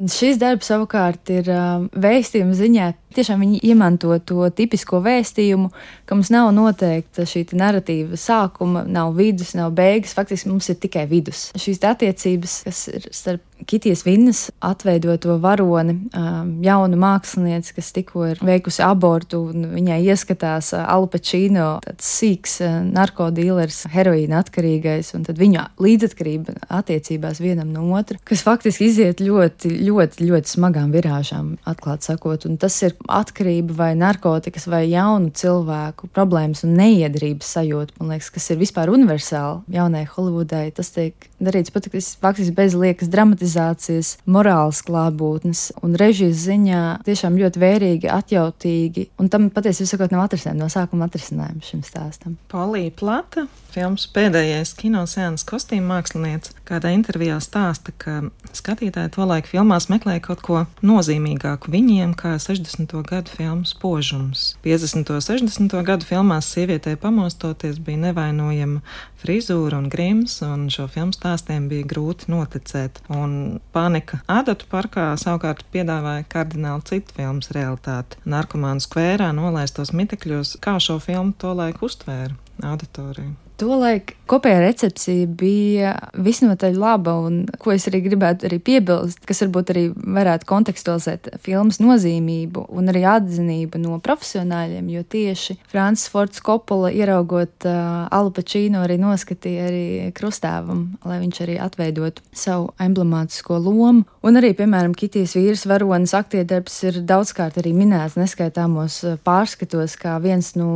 Un 0.00 0.08
šis 0.10 0.38
darbs 0.40 0.70
savukārt 0.70 1.30
ir 1.30 1.48
uh, 1.52 1.84
vēstījuma 2.00 2.56
ziņā. 2.56 2.86
Tiešām 3.12 3.42
viņi 3.44 3.60
izmanto 3.68 4.16
to 4.24 4.46
tipisko 4.56 5.02
vēstījumu, 5.04 5.68
ka 6.08 6.16
mums 6.16 6.30
nav 6.32 6.48
noteikta 6.56 7.26
šī 7.28 7.44
narratīva 7.60 8.16
sākuma, 8.18 8.86
nav 8.88 9.12
vidus, 9.18 9.52
nav 9.58 9.74
beigas. 9.76 10.16
Faktiski 10.16 10.48
mums 10.48 10.70
ir 10.72 10.80
tikai 10.80 11.04
vidus. 11.10 11.50
Šīs 11.60 11.82
attiecības, 11.92 12.56
kas 12.66 12.86
ir 12.88 13.08
starp 13.12 13.44
Kitijas 13.66 14.04
Vinnas 14.06 14.50
atveidoto 14.60 15.36
varoni, 15.42 15.94
um, 16.16 16.52
jaunu 16.64 16.98
mākslinieci, 17.00 17.74
kas 17.76 17.92
tikko 17.96 18.26
ir 18.32 18.42
veikusi 18.44 18.82
abortu, 18.86 19.42
un 19.52 19.68
viņai 19.72 19.98
ieskatās 20.12 20.72
uh, 20.76 20.84
Alpačīno, 20.92 21.68
tāds 21.84 22.08
sīks 22.18 22.58
uh, 22.64 22.78
narkotīlers, 22.86 23.84
heroīna 23.92 24.42
atkarīgais, 24.42 25.12
un 25.16 25.26
tad 25.28 25.40
viņa 25.40 25.68
līdzatkarība 25.82 26.56
attiecībās 26.72 27.42
vienam 27.42 27.72
no 27.74 27.86
otra, 27.96 28.18
kas 28.28 28.44
faktiski 28.46 28.88
iziet 28.90 29.22
ļoti, 29.22 29.72
ļoti, 29.88 30.28
ļoti 30.28 30.54
smagām 30.56 30.92
virāžām, 30.94 31.54
atklāt 31.68 32.06
sakot, 32.06 32.46
un 32.48 32.58
tas 32.60 32.76
ir 32.84 32.96
atkarība 33.08 33.76
vai 33.78 33.92
narkotikas 33.98 34.68
vai 34.70 34.84
jaunu 34.90 35.32
cilvēku 35.36 36.10
problēmas 36.14 36.64
un 36.66 36.76
neiedrības 36.78 37.54
sajūta, 37.56 37.98
man 38.00 38.14
liekas, 38.14 38.32
kas 38.34 38.50
ir 38.52 38.60
vispār 38.62 38.92
universāli 38.92 39.76
jaunai 39.76 40.04
Holivudai. 40.12 40.70
Tas 40.74 40.92
tiek 40.94 41.28
darīts 41.42 41.72
pat 41.74 41.88
faktiski 42.22 42.54
bez 42.56 42.76
liekas 42.78 43.10
dramatizācijas, 43.12 44.16
morāles 44.26 44.82
klātbūtnes 44.86 45.64
un 45.82 45.96
režijas 45.98 46.44
ziņā 46.46 46.82
tiešām 47.06 47.38
ļoti 47.40 47.62
vērīgi, 47.62 48.10
atjautīgi, 48.12 49.08
un 49.20 49.30
tam 49.32 49.48
patiesībā 49.54 49.90
sakot 49.92 50.14
nav 50.14 50.26
atrisinājumi 50.26 50.62
no 50.62 50.70
sākuma 50.72 51.08
atrisinājumi 51.10 51.66
šim 51.66 51.82
stāstam. 51.86 52.36
Polija 52.52 52.92
Plata, 52.98 53.46
filmas 53.74 54.06
pēdējais 54.14 54.74
kinosēns 54.78 55.46
kostīm 55.48 55.86
mākslinieks, 55.90 56.54
kādā 56.68 56.92
intervijā 56.94 57.38
stāsta, 57.42 57.94
ka 57.96 58.18
skatītāji 58.54 59.14
to 59.16 59.26
laiku 59.28 59.52
filmās 59.54 59.88
meklēja 59.92 60.24
kaut 60.28 60.44
ko 60.46 60.64
nozīmīgāku 60.84 61.72
viņiem, 61.72 62.14
kā 62.18 62.36
60. 62.42 62.94
gadu 63.08 63.32
filmu 63.32 63.68
spožums. 63.68 64.52
50. 64.64 65.14
un 65.16 65.24
60. 65.24 65.78
gadu 65.86 66.08
filmās 66.08 66.50
sievietei 66.52 66.96
pamostoties 67.00 67.80
bija 67.82 68.08
nevainojama 68.08 68.82
frizūra 69.22 69.78
un 69.80 69.88
grims, 69.92 70.38
un 70.46 70.66
šo 70.72 70.88
filmu 70.90 71.14
stāstiem 71.16 71.68
bija 71.70 71.86
grūti 71.88 72.30
noticēt. 72.32 73.02
Un 73.14 73.60
panika 73.74 74.22
adatu 74.30 74.68
parkā 74.70 75.12
savukārt 75.20 75.64
piedāvāja 75.74 76.26
kardināli 76.32 76.86
citu 76.90 77.16
filmas 77.16 77.52
realitāti. 77.54 78.20
Narkomānu 78.28 78.84
skvērā 78.84 79.30
nolaistos 79.36 79.94
mitekļos, 79.96 80.56
kā 80.62 80.78
šo 80.82 80.98
filmu 81.02 81.36
to 81.38 81.54
laiku 81.56 81.88
uztvēra 81.90 82.36
auditorija. 82.72 83.32
Tolaik 83.62 84.16
kopējā 84.26 84.58
recepcija 84.62 85.28
bija 85.38 85.92
visnotaļ 86.18 86.78
laba, 86.82 87.14
un 87.26 87.44
ko 87.62 87.74
es 87.74 87.84
arī 87.86 88.00
gribētu 88.06 88.48
arī 88.48 88.58
piebilst, 88.64 89.20
kas 89.28 89.42
varbūt 89.44 89.70
arī 89.74 89.84
varētu 89.92 90.48
kontekstualizēt 90.48 91.28
filmas 91.44 91.78
nozīmību 91.82 92.64
un 92.74 92.90
arī 92.90 93.04
atzinību 93.12 93.78
no 93.82 93.98
profesionāļiem, 94.02 94.88
jo 94.96 95.02
tieši 95.14 95.58
Francis 95.70 96.10
Fords 96.10 96.42
Kopola 96.42 96.90
ieraugot 96.90 97.68
uh, 97.68 98.08
Alu 98.10 98.32
Pačīnu 98.34 98.80
arī 98.82 98.96
noskatīja 99.02 99.68
arī 99.68 99.84
krustāvam, 100.16 100.88
lai 101.06 101.20
viņš 101.22 101.42
arī 101.46 101.58
atveidotu 101.62 102.26
savu 102.34 102.72
emblemātisko 102.82 103.60
lomu. 103.62 104.08
Un 104.26 104.40
arī, 104.40 104.54
piemēram, 104.58 104.96
Kitijas 104.98 105.36
vīrs 105.38 105.66
varonis 105.70 106.16
aktiedarbs 106.18 106.80
ir 106.88 107.02
daudzkārt 107.06 107.60
arī 107.62 107.76
minēts 107.76 108.18
neskaitāmos 108.18 108.98
pārskatos 109.26 109.94
kā 110.00 110.18
viens 110.24 110.54
no 110.58 110.72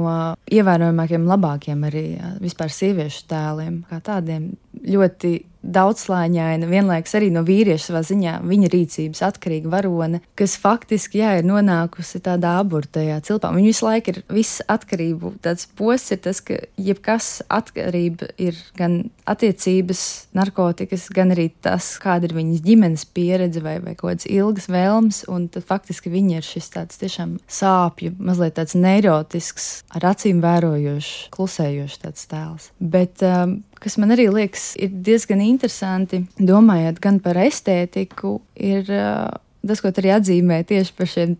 ievērojamākiem, 0.53 1.27
labākiem 1.35 1.87
arī 1.91 2.07
vispār 2.43 2.76
sieviešu 2.77 3.27
tēliem, 3.31 3.81
kā 3.91 4.01
tādiem 4.05 4.51
ļoti 4.87 5.33
daudzslāņaina, 5.67 6.69
vienlaikus 6.71 7.17
arī 7.19 7.31
no 7.35 7.43
vīrieša 7.47 7.91
savā 7.91 8.03
ziņā 8.07 8.39
viņa 8.47 8.71
rīcības 8.73 9.23
atkarīga 9.27 9.71
varone, 9.73 10.21
kas 10.39 10.57
faktiski 10.61 11.21
jā, 11.23 11.37
ir 11.41 11.49
nonākusi 11.49 12.21
tādā 12.25 12.57
aburtajā 12.61 13.19
cilpā. 13.27 13.51
Viņa 13.55 13.73
visu 13.73 13.87
laiku 13.87 14.15
ir 14.15 14.21
viss 14.33 14.63
atkarību. 14.73 15.35
Tāds 15.45 15.69
posms 15.79 16.15
ir 16.15 16.23
tas, 16.25 16.41
ka 16.45 16.59
jebkas 16.81 17.31
atkarība 17.53 18.31
ir 18.43 18.59
gan 18.79 18.99
attiecības, 19.27 20.03
narkotikas, 20.37 21.09
gan 21.15 21.35
arī 21.35 21.49
tas, 21.65 21.95
kāda 22.03 22.29
ir 22.29 22.37
viņas 22.37 22.65
ģimenes 22.67 23.07
pieredze 23.17 23.63
vai, 23.65 23.79
vai 23.83 23.97
kaut 23.97 24.15
kādas 24.17 24.31
ilgas 24.31 24.71
vēlmes. 24.73 25.25
Un 25.33 25.49
tad 25.53 25.67
faktiski 25.67 26.13
viņa 26.13 26.41
ir 26.41 26.47
šis 26.47 26.71
tāds 26.77 27.01
tiešām 27.03 27.37
sāpju, 27.51 28.15
mazliet 28.23 28.57
tāds 28.61 28.77
neirotisks, 28.79 29.71
ar 29.97 30.13
acīm 30.13 30.43
vērojošs, 30.45 31.15
klusējošs 31.35 32.03
tāds 32.05 32.29
tēls. 32.31 32.71
Bet 32.79 33.25
um, 33.27 33.59
kas 33.83 33.99
man 34.01 34.15
arī 34.15 34.29
liekas, 34.33 34.71
ir 34.81 34.93
diezgan 35.07 35.43
interesanti, 35.45 36.23
domājot 36.39 37.01
gan 37.03 37.21
par 37.25 37.39
estētiku, 37.41 38.39
ir 38.57 38.89
uh, 38.93 39.29
tas, 39.69 39.83
ko 39.83 39.91
arī 39.91 40.13
atzīmē 40.17 40.61
tieši 40.69 40.95
par 40.97 41.11
šiem 41.11 41.35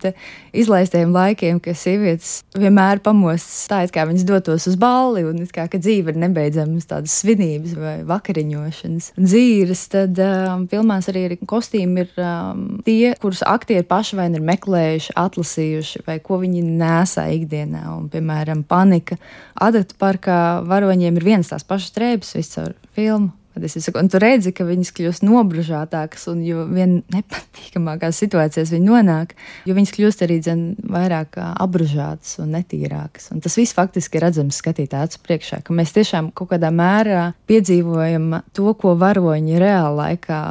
izlaistajiem 0.57 1.13
laikiem, 1.15 1.61
ka 1.63 1.73
sievietes 1.77 2.41
vienmēr 2.57 3.01
pamostas 3.05 3.67
tā, 3.71 3.83
it 3.85 3.93
kā 3.95 4.05
viņas 4.09 4.25
dotos 4.27 4.67
uz 4.69 4.77
balli, 4.79 5.23
un 5.27 5.45
kā 5.53 5.67
ka 5.71 5.79
dzīve 5.81 6.13
ir 6.13 6.19
nebeidzamas 6.21 6.89
tādas 6.89 7.15
svinības 7.21 7.75
vai 7.79 7.95
vakariņošanas 8.07 9.11
dzīves, 9.17 9.85
tad 9.93 10.21
um, 10.23 10.67
filmās 10.71 11.09
arī 11.11 11.25
ir 11.29 11.37
kostīmi 11.47 12.05
ir 12.05 12.21
um, 12.21 12.67
tie, 12.85 13.13
kurus 13.21 13.43
aktieri 13.47 13.87
paši 13.87 14.19
vai 14.19 14.29
nu 14.33 14.41
ir 14.41 14.47
meklējuši, 14.51 15.15
atlasījuši, 15.17 16.03
vai 16.07 16.19
ko 16.23 16.41
viņi 16.43 16.63
nesā 16.67 17.27
ikdienā. 17.37 17.87
Un, 17.95 18.07
piemēram, 18.13 18.63
panika 18.67 19.17
adatu 19.55 19.97
parkā 19.99 20.61
varoņiem 20.67 21.19
ir 21.19 21.27
viens 21.31 21.51
tās 21.51 21.65
pašas 21.67 21.95
drēbes 21.97 22.35
viscaur 22.37 22.77
filmu 22.97 23.33
patiesībā 23.57 23.87
sakot. 23.87 24.03
Un 24.03 24.09
tu 24.11 24.21
redzi, 24.21 24.53
ka 24.55 24.65
viņas 24.67 24.93
kļūst 24.95 25.25
nobružātākas, 25.25 26.27
un 26.31 26.43
jo 26.45 26.65
vien 26.69 27.01
nepatīkamākās 27.13 28.21
situācijās 28.23 28.71
viņi 28.73 28.87
nonāk, 28.87 29.33
jo 29.67 29.75
viņas 29.77 29.93
kļūst 29.95 30.23
arī 30.25 30.39
dzen, 30.43 30.63
vairāk 30.83 31.37
apbružātas 31.37 32.37
un 32.43 32.53
netīrākas. 32.55 33.31
Un 33.33 33.41
tas 33.43 33.57
viss 33.57 33.75
faktiski 33.77 34.19
ir 34.19 34.27
redzams 34.27 34.59
skatītāju 34.61 35.09
acu 35.09 35.21
priekšā, 35.25 35.61
ka 35.65 35.75
mēs 35.75 35.93
tiešām 35.95 36.31
kaut 36.37 36.51
kādā 36.53 36.71
mērā 36.73 37.31
piedzīvojam 37.49 38.41
to, 38.55 38.71
ko 38.79 38.95
varoņi 38.99 39.59
reāli 39.61 39.97
laikā 40.01 40.41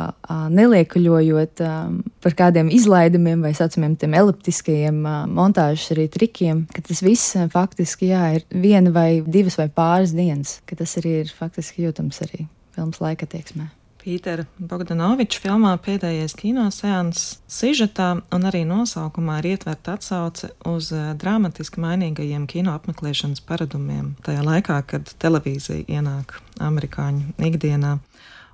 neliekuļojot 0.57 1.65
par 2.27 2.37
kādiem 2.39 2.71
izlaidumiem 2.75 3.45
vai 3.45 3.55
saucamiem 3.57 3.97
tiem 4.01 4.17
eliptiskajiem 4.19 4.99
montāžas 5.37 5.93
arī 5.95 6.09
trikiem, 6.13 6.67
ka 6.73 6.83
tas 6.87 7.05
viss 7.07 7.37
faktiski 7.53 8.11
jā, 8.11 8.25
ir 8.41 8.47
viena 8.51 8.93
vai 8.95 9.23
divas 9.23 9.59
vai 9.61 9.69
pāris 9.71 10.17
dienas, 10.17 10.61
ka 10.67 10.79
tas 10.79 10.99
arī 11.01 11.21
ir 11.25 11.33
faktiski 11.37 11.87
jūtams 11.87 12.23
arī 12.27 12.47
filmas 12.77 13.03
laika 13.03 13.27
tieksmē. 13.27 13.71
Pītera 14.07 14.45
Bogdanoviča 14.63 15.41
filmā 15.43 15.73
pēdējais 15.83 16.37
kinoseans 16.39 17.23
sižetā 17.51 18.13
un 18.37 18.45
arī 18.47 18.61
nosaukumā 18.69 19.41
ir 19.41 19.49
ietverta 19.57 19.97
atsauce 19.99 20.53
uz 20.71 20.93
dramatiski 21.19 21.83
mainīgajiem 21.83 22.45
kino 22.47 22.77
apmeklēšanas 22.79 23.43
paradumiem 23.49 24.13
tajā 24.23 24.45
laikā, 24.47 24.79
kad 24.93 25.11
televīzija 25.19 25.89
ienāk 25.99 26.37
amerikāņu 26.63 27.35
ikdienā. 27.51 27.97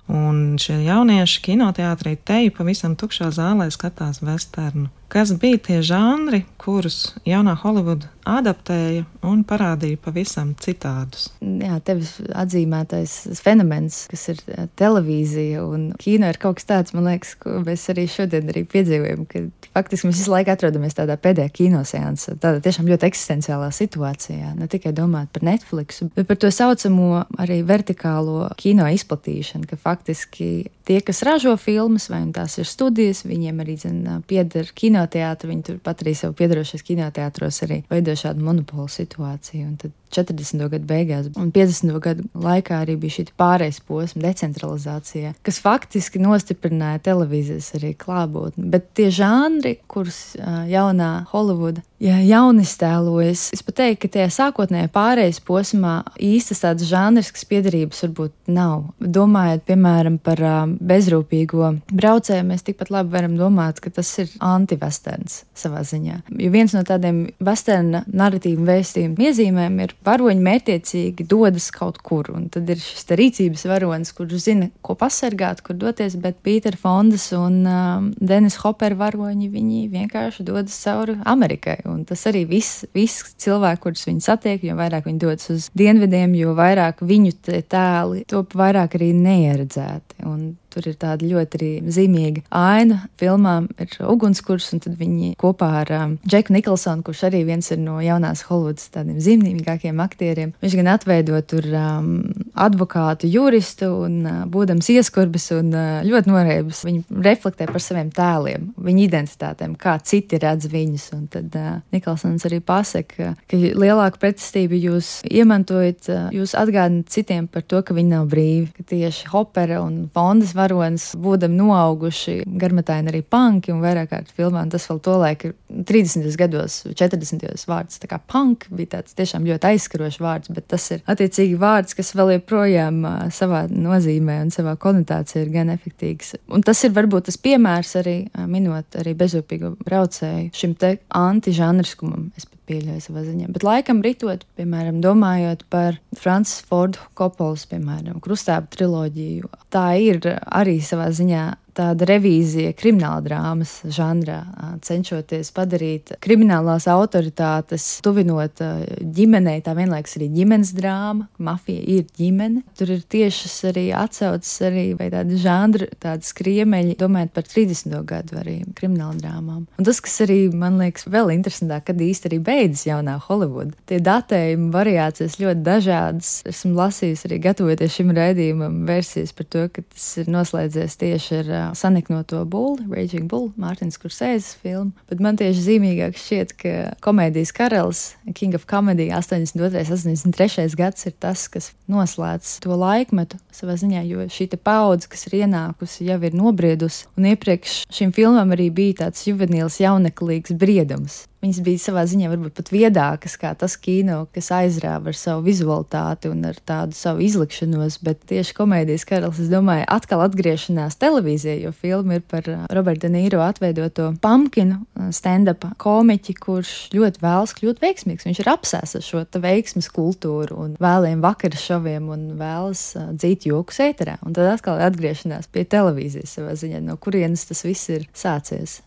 Un 0.09 0.57
šie 0.59 0.81
jaunieši 0.87 1.45
kinoteātrī 1.45 2.17
teju 2.25 2.57
pavisam 2.57 2.97
tukšā 2.99 3.29
zālē 3.37 3.69
skatās 3.71 4.23
vesternu 4.25 4.89
kas 5.13 5.33
bija 5.37 5.59
tie 5.61 5.79
žanri, 5.85 6.41
kurus 6.57 7.13
jaunā 7.27 7.53
Holivuda 7.61 8.09
adaptēja 8.25 9.03
un 9.27 9.43
parādīja 9.45 9.99
pavisam 10.01 10.53
citādus. 10.63 11.27
Jā, 11.43 11.77
tevis 11.85 12.15
atzīmētais 12.31 13.15
fenomens, 13.43 14.03
kas 14.11 14.25
ir 14.31 14.41
televīzija 14.79 15.61
un 15.67 15.89
kino, 16.01 16.29
ir 16.31 16.39
kaut 16.41 16.57
kas 16.59 16.69
tāds, 16.69 16.95
man 16.95 17.09
liekas, 17.11 17.35
ko 17.43 17.59
mēs 17.65 17.85
arī 17.93 18.07
šodien 18.09 18.49
arī 18.49 18.63
piedzīvojam, 18.71 19.25
ka 19.29 19.43
faktiski 19.75 20.09
mēs 20.09 20.23
visu 20.23 20.33
laiku 20.33 20.53
atrodamies 20.55 20.97
tādā 20.97 21.17
pēdējā 21.19 21.51
kinoseansā, 21.59 22.37
tādā 22.41 22.63
tiešām 22.63 22.89
ļoti 22.89 23.09
eksistenciālā 23.11 23.69
situācijā, 23.75 24.53
ne 24.57 24.69
tikai 24.71 24.95
domāt 24.95 25.33
par 25.35 25.45
Netflix, 25.45 26.01
bet 26.15 26.29
par 26.31 26.39
to 26.41 26.51
saucamo 26.53 27.25
arī 27.43 27.59
vertikālo 27.67 28.47
kino 28.57 28.87
izplatīšanu, 28.95 29.67
ka 29.69 29.79
faktiski 29.83 30.53
tie, 30.87 30.99
kas 31.01 31.23
ražo 31.23 31.55
filmas, 31.57 32.09
vai 32.11 32.21
tās 32.35 32.57
ir 32.61 32.69
studijas, 32.69 33.23
viņiem 33.27 33.63
arī 33.63 33.77
zin, 33.79 33.99
pieder 34.27 34.69
kinoteātris, 34.75 35.51
viņi 35.51 35.67
turpat 35.69 36.03
arī 36.03 36.15
sev 36.17 36.35
piedarošies 36.39 36.85
kinoteātros, 36.87 37.63
arī 37.67 37.81
veido 37.91 38.15
šādu 38.19 38.43
monopolu 38.43 38.89
situāciju. 38.91 39.67
Un 39.67 39.77
tad 39.81 39.95
40. 40.13 40.67
gadu 40.73 40.89
beigās 40.89 41.29
un 41.39 41.51
50. 41.55 41.97
gadu 42.03 42.27
laikā 42.37 42.81
arī 42.83 42.97
bija 43.01 43.17
šī 43.17 43.27
pārējais 43.39 43.81
posms, 43.87 44.19
decentralizācija, 44.23 45.33
kas 45.45 45.61
faktiski 45.63 46.21
nostiprināja 46.23 47.01
televīzijas 47.09 47.73
arī 47.79 47.93
klātbūtni. 47.99 48.69
Bet 48.73 48.91
tie 48.97 49.09
žanri, 49.13 49.77
kurus 49.91 50.35
jaunā 50.69 51.11
Holivuda 51.33 51.83
ja 52.03 52.17
jauniztēlojas, 52.19 53.47
es 53.55 53.63
pat 53.63 53.77
teiktu, 53.79 54.01
ka 54.03 54.13
tajā 54.17 54.31
sākotnējā 54.35 54.89
pārējais 54.93 55.39
posmā 55.47 55.95
īstas 56.19 56.63
tādas 56.63 56.89
žanrs, 56.89 57.31
kas 57.33 57.47
piedarības 57.47 58.03
varbūt 58.07 58.33
nav. 58.51 58.89
Domājot, 58.99 59.63
piemēram, 59.69 60.17
par 60.23 60.41
bezrūpīgo 60.83 61.71
braucēju, 61.93 62.45
mēs 62.49 62.65
tikpat 62.67 62.91
labi 62.93 63.13
varam 63.15 63.37
domāt, 63.39 63.79
ka 63.83 63.93
tas 63.93 64.09
ir 64.19 64.31
anti-westerns 64.43 65.43
savā 65.57 65.83
ziņā. 65.87 66.19
Jo 66.43 66.51
viens 66.53 66.75
no 66.75 66.83
tādiem 66.87 67.25
westerna 67.43 68.03
narratīvu 68.11 68.67
vēstījumu 68.67 69.27
iezīmēm 69.29 69.79
ir 69.85 69.95
varoņi 70.05 70.43
mērķiecīgi 70.43 71.25
dodas 71.29 71.69
kaut 71.73 71.99
kur. 72.03 72.29
Un 72.33 72.47
tad 72.53 72.69
ir 72.69 72.81
šis 72.81 73.07
rīcības 73.19 73.65
varonis, 73.69 74.13
kurš 74.15 74.45
zina, 74.47 74.69
ko 74.85 74.95
pasargāt, 74.99 75.63
kur 75.65 75.77
doties. 75.79 76.17
Bet 76.21 76.41
Pīters 76.45 76.81
Fondas 76.83 77.29
un 77.37 77.61
um, 77.67 78.09
Denis 78.19 78.57
Hopera 78.63 78.97
varoņi 78.99 79.49
vienkārši 79.93 80.45
dodas 80.47 80.77
cauri 80.83 81.17
Amerikai. 81.29 81.79
Un 81.89 82.03
tas 82.09 82.25
arī 82.29 82.45
viss, 82.49 82.83
viss 82.95 83.35
cilvēks, 83.43 83.83
kurus 83.83 84.07
viņi 84.09 84.25
satiek, 84.25 84.63
jo 84.63 84.77
vairāk 84.79 85.07
viņi 85.09 85.23
dodas 85.23 85.51
uz 85.53 85.69
dienvidiem, 85.77 86.35
jo 86.39 86.55
vairāk 86.57 87.03
viņu 87.03 87.37
tēli 87.43 88.25
top 88.29 88.55
vairāk 88.57 88.97
arī 88.99 89.13
neieredzēti. 89.17 90.23
Un 90.29 90.53
Tur 90.73 90.87
ir 90.89 90.97
tāda 90.99 91.27
ļoti 91.27 91.69
zīmīga 91.93 92.45
aina. 92.49 93.03
Filmā 93.21 93.59
ir 93.81 93.93
ugunskurs, 94.09 94.71
un 94.73 94.81
tad 94.83 94.97
viņi 94.99 95.33
kopā 95.39 95.69
ar 95.83 95.91
um, 95.97 96.15
Džeku 96.25 96.55
Nikolsonu, 96.55 97.05
kurš 97.05 97.27
arī 97.29 97.43
viens 97.47 97.69
ir 97.73 97.81
no 97.81 97.99
jaunās 98.03 98.43
Holivudas 98.47 98.89
tādiem 98.93 99.19
zīmīgākiem 99.23 100.01
aktieriem, 100.03 100.53
viņš 100.63 100.77
gan 100.79 100.89
atveido 100.95 101.39
tur 101.45 101.67
um, 101.69 102.09
advokātu, 102.53 103.29
juristu 103.29 103.89
un 104.05 104.17
uh, 104.25 104.39
būdams 104.49 104.89
ieskurbis 104.95 105.49
un 105.55 105.71
uh, 105.73 106.01
ļoti 106.07 106.31
noreibis. 106.31 106.83
Viņi 106.87 107.21
reflektē 107.25 107.67
par 107.69 107.83
saviem 107.83 108.09
tēliem, 108.13 108.71
viņu 108.83 109.05
identitātēm, 109.07 109.77
kā 109.79 109.95
citi 110.05 110.39
redz 110.41 110.69
viņus. 110.73 111.07
Un 111.17 111.27
tad 111.33 111.57
uh, 111.59 111.77
Nikolsons 111.93 112.47
arī 112.49 112.59
pasaka, 112.65 113.33
ka 113.49 113.61
lielāku 113.61 114.21
pretestību 114.21 114.79
jūs 114.87 115.13
iemantojat, 115.29 116.09
uh, 116.09 116.27
jūs 116.35 116.55
atgādināt 116.59 117.13
citiem 117.13 117.47
par 117.51 117.65
to, 117.67 117.81
ka 117.85 117.95
viņi 117.95 118.15
nav 118.15 118.29
brīvi, 118.31 118.71
ka 118.77 118.87
tieši 118.93 119.29
Hopera 119.33 119.81
un 119.83 120.07
Fondas 120.13 120.53
varonis, 120.63 121.11
būdami 121.19 121.59
noauguši, 121.59 122.39
garmetaini 122.59 123.11
arī 123.11 123.21
panki 123.23 123.73
un 123.73 123.83
vairāk 123.83 124.11
kārt 124.13 124.31
filmā. 124.35 124.63
Un 124.63 124.71
tas 124.73 124.87
vēl 124.89 125.01
to 125.03 125.17
laiku, 125.21 125.53
30. 125.89 126.27
gados, 126.39 126.79
40. 126.89 127.45
vārds, 127.69 127.99
tā 128.01 128.09
kā 128.11 128.19
punk 128.31 128.67
bija 128.73 128.97
tāds 128.97 129.17
tiešām 129.17 129.47
ļoti 129.49 129.69
aizskarošs 129.73 130.21
vārds, 130.23 130.53
bet 130.55 130.69
tas 130.71 130.87
ir 130.95 131.03
attiecīgi 131.09 131.59
vārds, 131.59 131.97
kas 131.97 132.13
vēl 132.17 132.35
joprojām 132.37 133.03
uh, 133.03 133.19
savā 133.33 133.65
nozīmē 133.69 134.39
un 134.45 134.53
savā 134.53 134.75
konotācijā 134.79 135.45
ir 135.45 135.53
gan 135.53 135.73
efektīvs. 135.73 136.35
Un 136.53 136.65
tas 136.65 136.83
ir 136.87 136.95
varbūt 136.95 137.29
tas 137.29 137.39
piemērs 137.41 137.95
arī 138.01 138.17
uh, 138.25 138.47
minot 138.49 138.99
arī 138.99 139.15
bezupīgu 139.19 139.75
braucēju 139.83 140.51
šim 140.57 140.77
te 140.79 140.95
antižanriskumam. 141.19 142.31
Es 142.37 142.47
pieļauju 142.69 143.03
savā 143.03 143.23
ziņā. 143.25 143.49
Bet 143.55 143.65
laikam 143.65 144.01
ritot, 144.05 144.45
piemēram, 144.59 145.01
domājot 145.03 145.65
par 145.73 145.99
Francis 146.19 146.63
Fordu 146.67 147.01
Kopols, 147.17 147.65
piemēram, 147.71 148.21
krustābu 148.23 148.71
triloģiju, 148.75 149.51
tā 149.73 149.87
ir 150.01 150.21
arī 150.45 150.79
savā 150.83 151.09
ziņā 151.15 151.45
tāda 151.77 152.07
revīzija 152.09 152.73
krimināla 152.77 153.23
drāmas 153.25 153.75
žanrā, 153.93 154.39
cenšoties 154.85 155.51
padarīt 155.55 156.13
kriminālās 156.23 156.87
autoritātes, 156.91 157.87
tuvinot 158.05 158.61
ģimenei, 159.03 159.61
tā 159.65 159.75
vienlaikus 159.77 160.17
arī 160.19 160.29
ģimenes 160.33 160.73
drāma, 160.77 161.27
mafija 161.43 161.83
ir 161.97 162.07
ģimene. 162.17 162.63
Tur 162.79 162.93
ir 162.95 163.03
tiešas 163.15 163.57
arī 163.71 163.87
atsaucas 163.97 164.53
arī 164.67 164.85
vai 164.99 165.09
tādi 165.13 165.39
žanri, 165.41 165.89
tādi 166.03 166.27
skriemeļi, 166.27 166.97
domājot 166.99 167.33
par 167.35 167.47
30. 167.49 167.97
gadu 168.09 168.39
arī 168.41 168.59
krimināla 168.77 169.17
drāmām. 169.19 169.65
Un 169.77 169.87
tas, 169.87 170.01
kas 170.03 170.19
arī 170.25 170.47
man 170.53 170.79
liekas 170.81 171.07
vēl 171.09 171.33
interesantāk, 171.35 171.87
kad 171.89 172.01
īsti 172.01 172.29
arī 172.31 172.41
beidzas 172.43 172.87
jaunā 172.89 173.17
Holivuda. 173.27 173.73
Tie 173.89 173.99
datējumi 174.03 174.69
variācijas 174.73 175.39
ļoti 175.41 175.65
dažādas. 175.65 176.33
Esmu 176.49 176.75
lasījis 176.77 177.25
arī 177.27 177.39
gatavoties 177.43 177.97
šim 177.97 178.13
raidījumam 178.15 178.83
versijas 178.87 179.33
par 179.35 179.49
to, 179.49 179.67
ka 179.73 179.85
tas 179.85 180.09
ir 180.21 180.31
noslēdzies 180.33 180.99
tieši 181.01 181.39
ar 181.41 181.53
saniknoto 181.77 182.43
bulli, 182.49 182.85
Raging 182.91 183.29
Bull, 183.31 183.51
Mārtiņas 183.59 183.99
Kursēzes 184.01 184.53
filmu. 184.61 184.93
Bet 185.09 185.23
man 185.23 185.37
tieši 185.39 185.65
zīmīgāk 185.67 186.19
šķiet, 186.19 186.53
ka 186.59 186.75
komēdijas 187.03 187.53
karalis, 187.55 188.03
King 188.37 188.57
of 188.57 188.67
Comedy 188.69 189.09
82. 189.13 189.83
83. 189.87 190.77
gads 190.79 191.07
ir 191.09 191.15
tas, 191.23 191.47
kas 191.51 191.71
noslēdz 191.91 192.57
to 192.63 192.77
laikmetu 192.79 193.39
savā 193.53 193.77
ziņā, 193.79 194.05
jo 194.09 194.27
šī 194.31 194.49
paudze, 194.59 195.09
kas 195.11 195.27
ir 195.29 195.43
ienākusi, 195.43 196.07
jau 196.09 196.19
ir 196.23 196.37
nobriedusi, 196.37 197.07
un 197.17 197.29
iepriekš 197.33 197.83
šim 197.93 198.13
filmam 198.15 198.55
arī 198.55 198.69
bija 198.73 199.05
tāds 199.05 199.27
juvenīls, 199.27 199.81
jauneklīgs 199.83 200.55
briedums. 200.59 201.23
Viņas 201.43 201.59
bija 201.59 201.79
savā 201.83 202.05
ziņā 202.07 202.29
varbūt 202.31 202.53
pat 202.55 202.69
viedākas 202.71 203.33
kā 203.35 203.49
tas 203.59 203.73
kino, 203.75 204.21
kas 204.31 204.47
aizrāva 204.55 205.11
ar 205.11 205.17
savu 205.19 205.41
vizualitāti 205.43 206.29
un 206.31 206.45
ar 206.47 206.55
tādu 206.63 206.95
savu 206.95 207.19
izlikšanos, 207.25 207.97
bet 208.05 208.21
tieši 208.29 208.53
komēdijas 208.55 209.03
karalis, 209.09 209.41
es 209.43 209.49
domāju, 209.51 209.83
atkal 209.91 210.23
atgriešanās 210.23 210.95
televīzijā, 211.01 211.57
jo 211.65 211.73
filma 211.75 212.15
ir 212.15 212.23
par 212.31 212.47
uh, 212.47 212.61
Roberta 212.71 213.09
Nīro 213.11 213.41
atveidoto 213.43 214.13
pumpkinu 214.23 214.77
uh, 214.79 215.09
stand-up 215.11 215.65
komiķi, 215.83 216.35
kurš 216.45 216.71
ļoti 216.95 217.19
vēlas 217.25 217.55
kļūt 217.57 217.83
veiksmīgs. 217.83 218.27
Viņš 218.29 218.39
ir 218.39 218.51
apsēs 218.53 218.95
ar 219.01 219.03
šo 219.03 219.25
veiksmes 219.43 219.89
kultūru 219.91 220.61
un 220.63 220.77
vēliem 220.79 221.19
vakara 221.25 221.59
šoviem 221.59 222.07
un 222.13 222.23
vēlas 222.39 222.85
uh, 222.95 223.09
dzīt 223.17 223.49
joku 223.49 223.75
ēterā. 223.83 224.15
Un 224.23 224.37
tad 224.37 224.47
atkal 224.53 224.79
atgriešanās 224.87 225.51
pie 225.51 225.65
televīzijas 225.67 226.37
savā 226.39 226.55
ziņā, 226.55 226.79
no 226.87 226.95
kurienes 226.95 227.43
tas 227.51 227.65
viss 227.67 227.91
ir 227.91 228.07
sācies. 228.15 228.79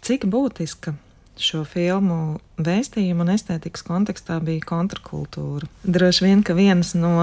Cik 0.00 0.24
būtiska 0.32 0.96
šo 1.42 1.62
filmu 1.68 2.38
vēstījumu 2.62 3.24
un 3.24 3.32
estētikas 3.34 3.84
kontekstā 3.86 4.38
bija 4.44 4.64
kontrakultūra. 4.68 5.68
Droši 5.84 6.26
vien, 6.26 6.44
ka 6.46 6.56
viens 6.58 6.94
no 6.98 7.14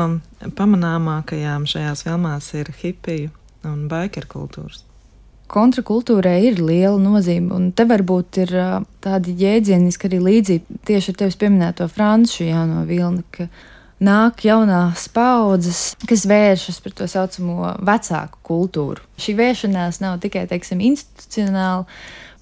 pamanāmākajām 0.57 1.67
šajās 1.69 2.05
filmās 2.07 2.51
ir 2.57 2.71
hipiju 2.81 3.31
un 3.67 3.87
biker 3.91 4.27
kultūras. 4.31 4.83
Kontrakultūrai 5.51 6.39
ir 6.47 6.57
liela 6.57 6.97
nozīme, 6.97 7.53
un 7.53 7.69
te 7.75 7.85
varbūt 7.85 8.41
ir 8.41 8.53
tādi 9.05 9.35
jēdzieniski 9.37 10.09
arī 10.09 10.19
līdzīgi 10.25 10.81
tieši 10.89 11.13
ar 11.13 11.19
tevis 11.21 11.37
pieminēto 11.41 11.85
franču 11.91 12.47
jauno 12.47 12.81
vilni, 12.89 13.21
ka 13.29 13.45
nāk 14.01 14.41
jaunās 14.47 15.05
paudzes, 15.13 15.93
kas 16.09 16.25
vēršas 16.29 16.81
pret 16.83 16.97
to 16.97 17.07
saucamo 17.09 17.75
vecāku 17.85 18.41
kultūru. 18.49 19.05
Šī 19.21 19.37
vēršanās 19.37 20.01
nav 20.01 20.17
tikai, 20.25 20.47
teiksim, 20.49 20.81
institucionāla 20.83 21.85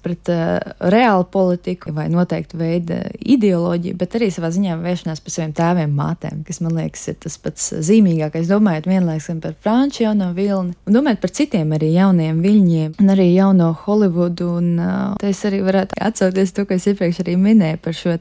pret 0.04 0.30
uh, 0.32 0.58
reālu 0.92 1.26
politiku 1.32 1.94
vai 1.96 2.06
noteiktu 2.12 2.58
veidu 2.60 2.98
ideoloģiju, 3.34 3.96
bet 4.00 4.16
arī 4.18 4.30
savā 4.34 4.50
ziņā 4.54 4.76
vēršanās 4.82 5.22
par 5.24 5.34
saviem 5.34 5.54
tēviem, 5.56 5.94
mātēm, 5.96 6.42
kas 6.46 6.60
man 6.64 6.76
liekas 6.78 7.08
ir 7.12 7.18
tas 7.24 7.38
pats 7.40 7.70
zīmīgākais. 7.88 8.50
Domājot 8.50 8.88
vienlaikus 8.90 9.30
par 9.42 9.56
Franču 9.64 10.04
jauno 10.04 10.30
vilni, 10.36 10.76
un 10.86 10.98
domājot 10.98 11.22
par 11.22 11.34
citiem 11.40 11.72
arī 11.76 11.94
jauniem 11.94 12.42
viļņiem, 12.44 12.98
un 13.00 13.14
arī 13.14 13.30
jauno 13.32 13.70
Holivudu. 13.84 14.50
Un 14.60 14.70
uh, 14.78 15.16
te 15.20 15.32
es 15.32 15.40
arī 15.48 15.62
varētu 15.64 15.98
atsaukties 16.04 16.54
to, 16.54 16.66
ko 16.68 16.76
es 16.76 16.88
iepriekš 16.90 17.22
arī 17.24 17.36
minēju 17.40 17.80
par 17.84 17.96
šo 17.96 18.14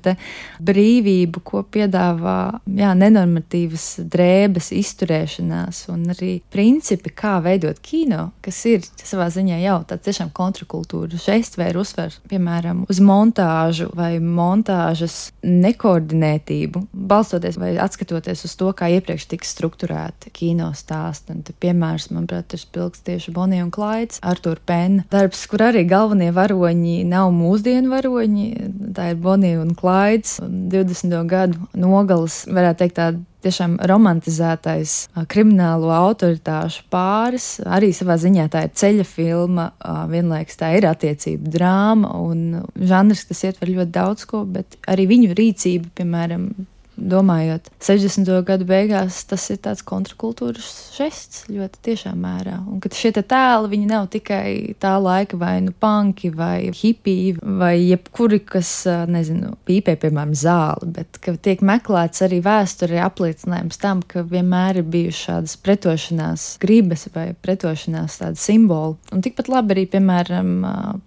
brīvību, 0.63 1.41
ko 1.45 1.61
piedāvā 1.69 2.37
jā, 2.79 2.93
nenormatīvas 2.97 3.87
drēbes, 4.11 4.71
izturēšanās 4.77 5.83
un 5.93 6.07
arī 6.13 6.33
principi, 6.53 7.11
kā 7.13 7.37
veidot 7.43 7.79
kino, 7.83 8.29
kas 8.43 8.63
ir 8.69 8.85
savā 8.85 9.29
ziņā 9.33 9.59
jau 9.63 9.79
tāds 9.89 10.07
tiešām 10.07 10.33
kontrakultūra 10.35 11.19
žests 11.19 11.59
vai 11.59 11.72
ir 11.73 11.79
uzsvers, 11.81 12.19
piemēram, 12.31 12.83
uz 12.91 12.99
montāžu 13.03 13.89
vai 13.97 14.15
montāžas 14.21 15.31
nekoordinētību, 15.43 16.85
balstoties 16.93 17.57
vai 17.61 17.73
atskatoties 17.81 18.45
uz 18.47 18.55
to, 18.59 18.69
kā 18.77 18.89
iepriekš 18.93 19.27
tika 19.33 19.49
strukturēti 19.49 20.31
kino 20.35 20.69
stāsti. 20.77 21.33
Un, 21.33 21.43
te, 21.45 21.55
piemērs, 21.63 22.09
manuprāt, 22.13 22.53
ir 22.55 22.63
spilgts 22.63 23.03
tieši 23.07 23.33
Bonija 23.35 23.65
un 23.65 23.73
Klaids, 23.73 24.21
Artur 24.23 24.61
Penna 24.63 25.07
darbs, 25.13 25.43
kur 25.49 25.65
arī 25.65 25.83
galvenie 25.89 26.31
varoņi 26.35 27.01
nav 27.09 27.33
mūsdienu 27.35 27.91
varoņi. 27.93 28.47
Tā 28.95 29.11
ir 29.13 29.21
Bonija 29.23 29.61
un 29.63 29.75
Klaids, 29.77 30.37
un 30.43 30.67
20. 30.73 31.19
gadu 31.29 31.67
nogales, 31.73 32.43
varētu 32.49 32.83
teikt, 32.83 32.99
tāda 33.01 33.23
tiešām 33.43 33.77
romantizētais 33.89 34.95
kriminālo 35.31 35.91
autoritāšu 35.93 36.85
pāris. 36.93 37.47
Arī 37.65 37.91
savā 37.95 38.17
ziņā 38.21 38.47
tā 38.53 38.65
ir 38.67 38.75
ceļa 38.79 39.07
filma, 39.07 39.69
vienlaikus 40.11 40.59
tā 40.59 40.73
ir 40.77 40.87
attiecību 40.89 41.53
drāma 41.53 42.13
un 42.23 42.63
žanrs, 42.79 43.25
kas 43.29 43.45
ietver 43.49 43.73
ļoti 43.75 43.95
daudz 43.95 44.27
ko, 44.29 44.43
bet 44.49 44.77
arī 44.89 45.07
viņu 45.11 45.33
rīcība, 45.37 45.91
piemēram, 45.99 46.49
domājot, 46.97 47.69
60. 47.83 48.29
gadu 48.47 48.67
beigās 48.69 49.23
tas 49.29 49.45
ir 49.53 49.59
tāds 49.63 49.83
kontrakultūras 49.87 50.69
žests 50.97 51.47
ļoti 51.51 51.81
tiešām 51.89 52.19
mērā. 52.23 52.59
Un 52.69 52.81
ka 52.83 52.91
šie 52.93 53.13
tēli, 53.15 53.71
viņi 53.73 53.89
nav 53.89 54.09
tikai 54.13 54.75
tā 54.81 54.93
laika 55.01 55.37
vai 55.39 55.55
nu 55.65 55.73
panki 55.73 56.31
vai 56.33 56.71
hipiji 56.75 57.37
vai 57.41 57.75
jebkuri, 57.79 58.41
kas, 58.45 58.71
nezinu, 59.09 59.55
pīpē, 59.67 59.95
piemēram, 60.01 60.35
zāli, 60.37 60.91
bet 60.97 61.19
ka 61.23 61.35
tiek 61.35 61.63
meklēts 61.65 62.23
arī 62.25 62.41
vēsturē 62.45 63.01
apliecinājums 63.07 63.81
tam, 63.81 64.03
ka 64.05 64.25
vienmēr 64.27 64.81
ir 64.81 64.89
bijušas 64.93 65.23
šādas 65.23 65.55
pretošanās 65.63 66.45
gribas 66.61 67.07
vai 67.13 67.31
pretošanās 67.45 68.19
tādi 68.21 68.41
simboli. 68.41 68.97
Un 69.13 69.23
tikpat 69.25 69.49
labi 69.51 69.75
arī, 69.75 69.85
piemēram, 69.93 70.51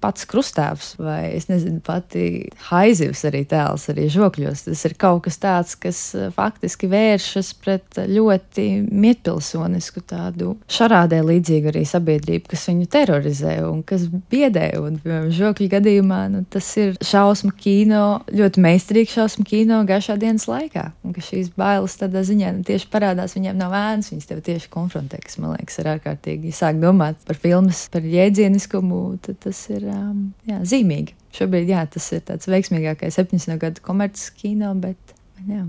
pats 0.03 0.27
krustāvs 0.29 0.95
vai, 1.01 1.37
es 1.37 1.49
nezinu, 1.51 1.81
pati 1.85 2.49
haizivs 2.71 3.25
arī 3.29 3.45
tēls 3.49 3.89
arī 3.93 4.09
žokļos. 4.13 4.67
Tas 4.69 4.85
ir 4.89 4.97
kaut 5.01 5.25
kas 5.27 5.41
tāds, 5.43 5.76
kas 5.81 6.01
eh, 6.17 6.29
faktiski 6.35 6.89
vēršas 6.91 7.53
pret 7.63 8.01
ļoti 8.11 8.67
mietpilsonisku 8.91 10.03
tādu 10.07 10.55
šarādē 10.73 11.23
līdzīgu 11.27 11.73
arī 11.73 11.85
sabiedrību, 11.89 12.51
kas 12.53 12.67
viņu 12.71 12.89
terorizē 12.93 13.57
un 13.67 13.83
kas 13.87 14.07
biedē. 14.31 14.69
Un, 14.83 14.99
piemēram, 15.03 15.31
žokļu 15.37 15.69
gadījumā 15.77 16.21
nu, 16.33 16.45
tas 16.53 16.69
ir 16.81 16.97
šausmu 17.05 17.53
kino, 17.59 18.05
ļoti 18.31 18.65
meistarīgs 18.65 19.17
šausmu 19.17 19.47
kino 19.49 19.83
gaišā 19.89 20.19
dienas 20.21 20.49
laikā. 20.51 20.89
Un 21.07 21.17
ka 21.17 21.25
šīs 21.25 21.53
bailes 21.59 21.99
tādā 22.01 22.25
ziņā 22.27 22.55
nu, 22.59 22.65
tieši 22.67 22.91
parādās 22.93 23.37
viņiem 23.37 23.61
no 23.61 23.71
vēns, 23.73 24.11
viņas 24.13 24.31
tev 24.33 24.43
tieši 24.47 24.73
konfrontē, 24.73 25.21
kas 25.25 25.41
man 25.43 25.57
liekas 25.57 25.81
ir 25.83 25.93
ārkārtīgi 25.97 26.55
sāk 26.57 26.81
domāt 26.83 27.21
par 27.29 27.39
filmas, 27.41 27.87
par 27.93 28.07
jēdzieniskumu, 28.07 29.05
tad 29.27 29.41
tas 29.47 29.63
ir 29.73 29.87
um, 29.93 30.27
jā, 30.49 30.63
zīmīgi. 30.67 31.17
Šobrīd 31.37 31.69
jā, 31.69 31.83
tas 31.93 32.07
ir 32.17 32.23
tāds 32.25 32.49
veiksmīgākais 32.49 33.19
70. 33.19 33.59
gadu 33.61 33.83
komerces 33.85 34.31
kino, 34.39 34.73
bet 34.81 35.16
Jā. 35.47 35.65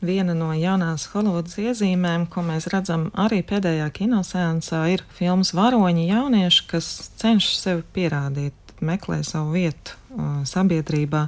Viena 0.00 0.32
no 0.32 0.48
jaunās 0.56 1.04
Holivudas 1.12 1.58
iezīmēm, 1.60 2.24
ko 2.32 2.40
mēs 2.46 2.70
redzam 2.72 3.10
arī 3.20 3.42
pēdējā 3.44 3.90
kinosēnsā, 3.98 4.86
ir 4.94 5.04
filmas 5.12 5.52
varoņi 5.52 6.06
jaunieši, 6.08 6.62
kas 6.70 6.88
cenšas 7.20 7.58
sevi 7.66 7.84
pierādīt, 7.96 8.56
meklē 8.80 9.20
savu 9.28 9.58
vietu 9.58 9.92
uh, 9.92 10.40
sabiedrībā. 10.48 11.26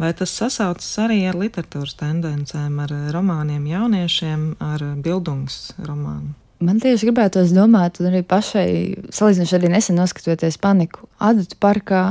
Vai 0.00 0.10
tas 0.18 0.34
sasaucas 0.36 0.90
arī 1.00 1.22
ar 1.30 1.38
literatūras 1.40 1.96
tendencēm, 2.00 2.76
ar 2.84 2.92
romāniem 3.16 3.64
jauniešiem, 3.70 4.44
ar 4.60 4.84
bildungs 5.00 5.70
romānu? 5.80 6.34
Man 6.62 6.78
tieši 6.82 7.08
gribētos 7.08 7.50
domāt, 7.56 7.96
un 7.98 8.10
arī 8.12 8.20
pašai, 8.28 8.68
salīdzinoši 9.10 9.56
arī 9.56 9.72
nesen 9.72 9.96
noskatoties 9.98 10.60
paniku, 10.62 11.08
Adatu 11.22 11.56
parkā 11.58 12.02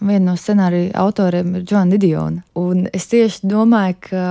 Viena 0.00 0.30
no 0.30 0.36
scenārija 0.38 0.94
autoriem 1.02 1.54
ir 1.58 1.64
Džona 1.68 1.92
Didiona. 1.92 2.44
Un 2.56 2.86
es 2.92 3.08
tieši 3.10 3.48
domāju, 3.50 3.96
ka 4.08 4.24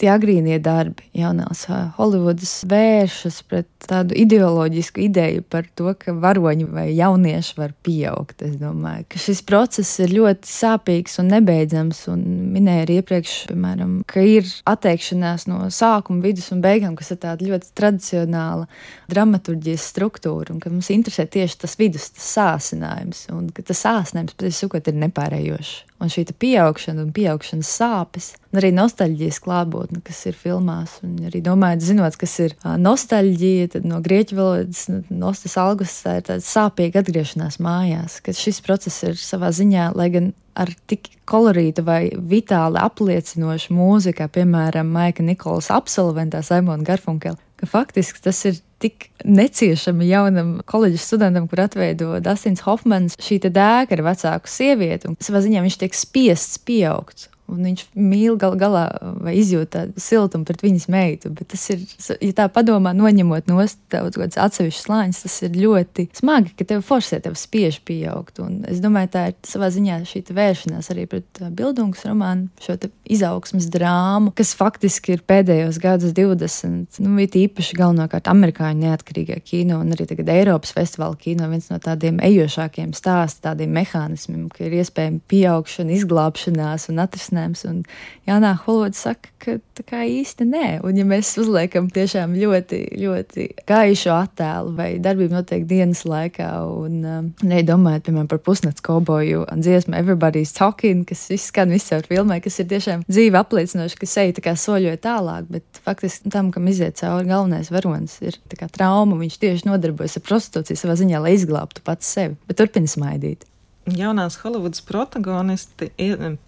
tie 0.00 0.10
agrīnie 0.12 0.58
darbi, 0.62 1.06
jaunās 1.16 1.64
Holivudas 1.96 2.52
vēršas 2.68 3.40
pret 3.48 3.68
tādu 3.86 4.16
ideoloģisku 4.18 5.00
ideju 5.06 5.44
par 5.50 5.66
to, 5.78 5.92
ka 5.98 6.14
varoņi 6.16 6.66
vai 6.70 6.86
jaunieši 6.96 7.56
var 7.58 7.72
pieaugt. 7.86 8.42
Es 8.44 8.56
domāju, 8.60 9.06
ka 9.12 9.20
šis 9.22 9.42
process 9.46 10.00
ir 10.02 10.14
ļoti 10.16 10.50
sāpīgs 10.50 11.18
un 11.22 11.30
nebeidzams. 11.32 12.02
Un 12.12 12.24
minēju 12.54 12.86
arī 12.86 12.98
iepriekš, 13.00 13.36
piemēram, 13.50 13.96
ka 14.10 14.24
ir 14.26 14.48
atteikšanās 14.68 15.46
no 15.50 15.62
sākuma, 15.72 16.24
vidus 16.24 16.50
un 16.54 16.62
beigām, 16.64 16.96
kas 16.98 17.12
ir 17.14 17.22
tāda 17.22 17.48
ļoti 17.48 17.72
tradicionāla 17.78 18.68
dramaturģijas 19.12 19.90
struktūra, 19.94 20.52
un 20.54 20.62
ka 20.62 20.72
mums 20.72 20.92
interesē 20.94 21.28
tieši 21.30 21.62
tas 21.64 21.78
vidus, 21.80 22.10
tas 22.16 22.30
sāsinājums, 22.36 23.26
un 23.34 23.50
ka 23.54 23.64
tas 23.66 23.84
sāsinājums, 23.86 24.36
patiesībā, 24.36 24.82
ir 24.86 25.04
nepārējošs 25.06 25.76
un 26.00 26.10
šī 26.12 26.26
pieaugšana 26.36 27.04
un 27.04 27.12
pieaugšanas 27.16 27.70
sāpes, 27.78 28.30
un 28.50 28.60
arī 28.60 28.72
nostalģijas 28.76 29.40
klātbūtne, 29.44 30.02
kas 30.06 30.22
ir 30.28 30.36
filmās. 30.38 30.98
Un 31.06 31.16
arī 31.28 31.40
domājot, 31.44 31.84
zinot, 31.84 32.18
kas 32.20 32.34
ir 32.44 32.56
nostalģija, 32.62 33.70
tad 33.76 33.88
no 33.88 34.00
grieķu 34.04 34.38
valodas 34.38 34.86
nostas 35.10 35.56
algas 35.60 35.94
tā 36.04 36.18
ir 36.20 36.26
tāda 36.28 36.44
sāpīga 36.44 37.04
atgriešanās 37.04 37.60
mājās, 37.64 38.20
ka 38.24 38.36
šis 38.36 38.60
process 38.66 39.06
ir 39.08 39.16
savā 39.20 39.52
ziņā, 39.56 39.92
lai 39.96 40.10
gan 40.14 40.32
ar 40.56 40.72
tik 40.88 41.10
kolorītu 41.28 41.84
vai 41.84 42.00
vitāli 42.16 42.80
apliecinošu 42.80 43.74
mūziku, 43.76 44.28
piemēram, 44.32 44.88
Maika 44.88 45.24
Nikolas 45.24 45.68
absolventā 45.74 46.40
Simona 46.46 46.86
Garfunkela, 46.86 47.36
ka 47.60 47.68
faktiski 47.68 48.22
tas 48.24 48.40
ir 48.48 48.60
tik 48.86 49.08
neciešami 49.26 50.08
jaunam 50.08 50.56
koledžas 50.68 51.06
studentam, 51.10 51.48
kur 51.50 51.66
atveido 51.66 52.16
Dustins 52.24 52.64
Hofmans, 52.66 53.18
šī 53.22 53.40
dēka 53.46 53.98
ar 53.98 54.04
vecāku 54.10 54.50
sievieti, 54.50 55.10
un 55.10 55.18
savā 55.22 55.42
ziņā 55.44 55.64
viņš 55.66 55.80
tiek 55.82 55.96
spiests 55.96 56.62
pieaugt. 56.62 57.28
Un 57.52 57.62
viņš 57.62 57.84
mīl 57.94 58.34
gal 58.40 58.56
galā 58.58 58.86
vai 59.22 59.36
izjūt 59.38 59.70
tādu 59.76 60.02
siltumu 60.02 60.46
pret 60.48 60.64
viņas 60.64 60.88
meitu. 60.90 61.30
Bet 61.30 61.52
tas 61.52 61.62
ir, 61.70 61.84
ja 62.18 62.32
tā 62.34 62.48
padomā, 62.52 62.90
noņemot 62.96 63.46
no 63.50 63.62
kādas 63.92 64.38
atsevišķas 64.40 64.86
slāņas, 64.86 65.22
tas 65.26 65.36
ir 65.46 65.58
ļoti 65.60 66.08
smagi, 66.16 66.54
ka 66.58 66.66
tev 66.72 66.82
forsē, 66.86 67.20
tev 67.22 67.36
spiež 67.38 67.78
pieaugt. 67.86 68.40
Un 68.42 68.64
es 68.70 68.80
domāju, 68.82 69.12
tā 69.14 69.24
ir 69.30 69.36
savā 69.46 69.70
ziņā 69.74 70.00
šī 70.08 70.24
vēršanās 70.36 70.90
arī 70.94 71.06
pret 71.10 71.40
uh, 71.42 71.52
Bildungas 71.54 72.02
romānu, 72.08 72.50
šo 72.62 72.76
izaugsmas 73.06 73.68
drāmu, 73.72 74.32
kas 74.36 74.54
faktiski 74.58 75.14
ir 75.14 75.22
pēdējos 75.26 75.78
gados 75.82 76.14
20, 76.16 77.00
nu, 77.04 77.14
īpaši 77.26 77.78
galvenokārt 77.78 78.30
amerikāņu 78.30 78.86
neatkarīgajā 78.86 79.42
kino 79.46 79.80
un 79.82 79.94
arī 79.94 80.08
tagad 80.10 80.30
Eiropas 80.34 80.74
festivāla 80.74 81.18
kino 81.20 81.48
viens 81.50 81.70
no 81.70 81.78
tādiem 81.82 82.18
ejošākiem 82.24 82.94
stāstiem, 82.96 83.44
tādiem 83.46 83.74
mehānismiem, 83.76 84.46
ka 84.52 84.66
ir 84.66 84.78
iespējama 84.80 85.22
pieaugšana, 85.30 85.94
izglābšanās 85.96 86.88
un 86.90 87.02
atrisinājums 87.04 87.35
risinājums. 87.36 87.64
Un 87.68 87.82
Jānā 88.26 88.56
Holivuds 88.64 89.00
saka, 89.04 89.30
ka 89.38 89.58
tā 89.76 89.84
kā 89.86 90.02
īsti 90.08 90.46
nē. 90.48 90.80
Un 90.86 90.96
ja 90.96 91.04
mēs 91.04 91.36
uzliekam 91.38 91.88
tiešām 91.90 92.34
ļoti, 92.36 92.96
ļoti 92.98 93.46
gaišu 93.66 94.10
attēlu 94.14 94.74
vai 94.76 94.98
darbību 94.98 95.34
notiek 95.34 95.66
dienas 95.66 96.04
laikā, 96.06 96.50
un 96.66 97.04
um, 97.04 97.30
arī 97.44 97.62
domājot, 97.66 98.06
piemēram, 98.06 98.28
par 98.30 98.40
pusnakts 98.44 98.84
koboju 98.84 99.46
un 99.46 99.64
dziesmu 99.64 99.96
Everybody's 99.96 100.54
Talking, 100.56 101.06
kas 101.06 101.26
izskan 101.30 101.72
visur 101.74 102.06
filmē, 102.06 102.40
kas 102.44 102.58
ir 102.60 102.70
tiešām 102.70 103.06
dzīve 103.08 103.40
apliecinoši, 103.40 103.98
ka 104.00 104.10
seja 104.10 104.36
tā 104.36 104.46
kā 104.48 104.56
soļoja 104.58 105.00
tālāk, 105.04 105.50
bet 105.50 105.82
faktiski 105.86 106.32
tam, 106.32 106.52
kam 106.54 106.68
iziet 106.70 106.98
cauri 107.00 107.28
galvenais 107.28 107.70
varonis, 107.72 108.18
ir 108.24 108.38
trauma. 108.72 109.18
Viņš 109.20 109.40
tieši 109.42 109.68
nodarbojas 109.68 110.18
ar 110.18 110.24
prostitūciju 110.26 110.80
savā 110.80 110.96
ziņā, 110.98 111.20
lai 111.22 111.36
izglābtu 111.36 111.84
pats 111.86 112.08
sevi, 112.16 112.36
bet 112.48 112.58
turpina 112.60 112.90
smaidīt 112.90 113.46
jaunās 113.94 114.38
Holivudas 114.42 114.82
protagonisti 114.86 115.90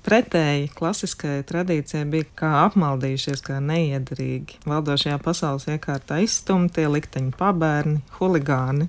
pretēji 0.06 0.70
klasiskajai 0.78 1.44
tradīcijai 1.48 2.06
bija 2.10 2.28
kā 2.38 2.50
apmaldījušies, 2.64 3.44
kā 3.46 3.60
neiederīgi. 3.64 4.58
Valdošajā 4.68 5.20
pasaules 5.22 5.68
iekārtā 5.70 6.22
izstumtie 6.24 6.88
likteņu 6.90 7.36
pabērni, 7.38 8.02
huligāni. 8.18 8.88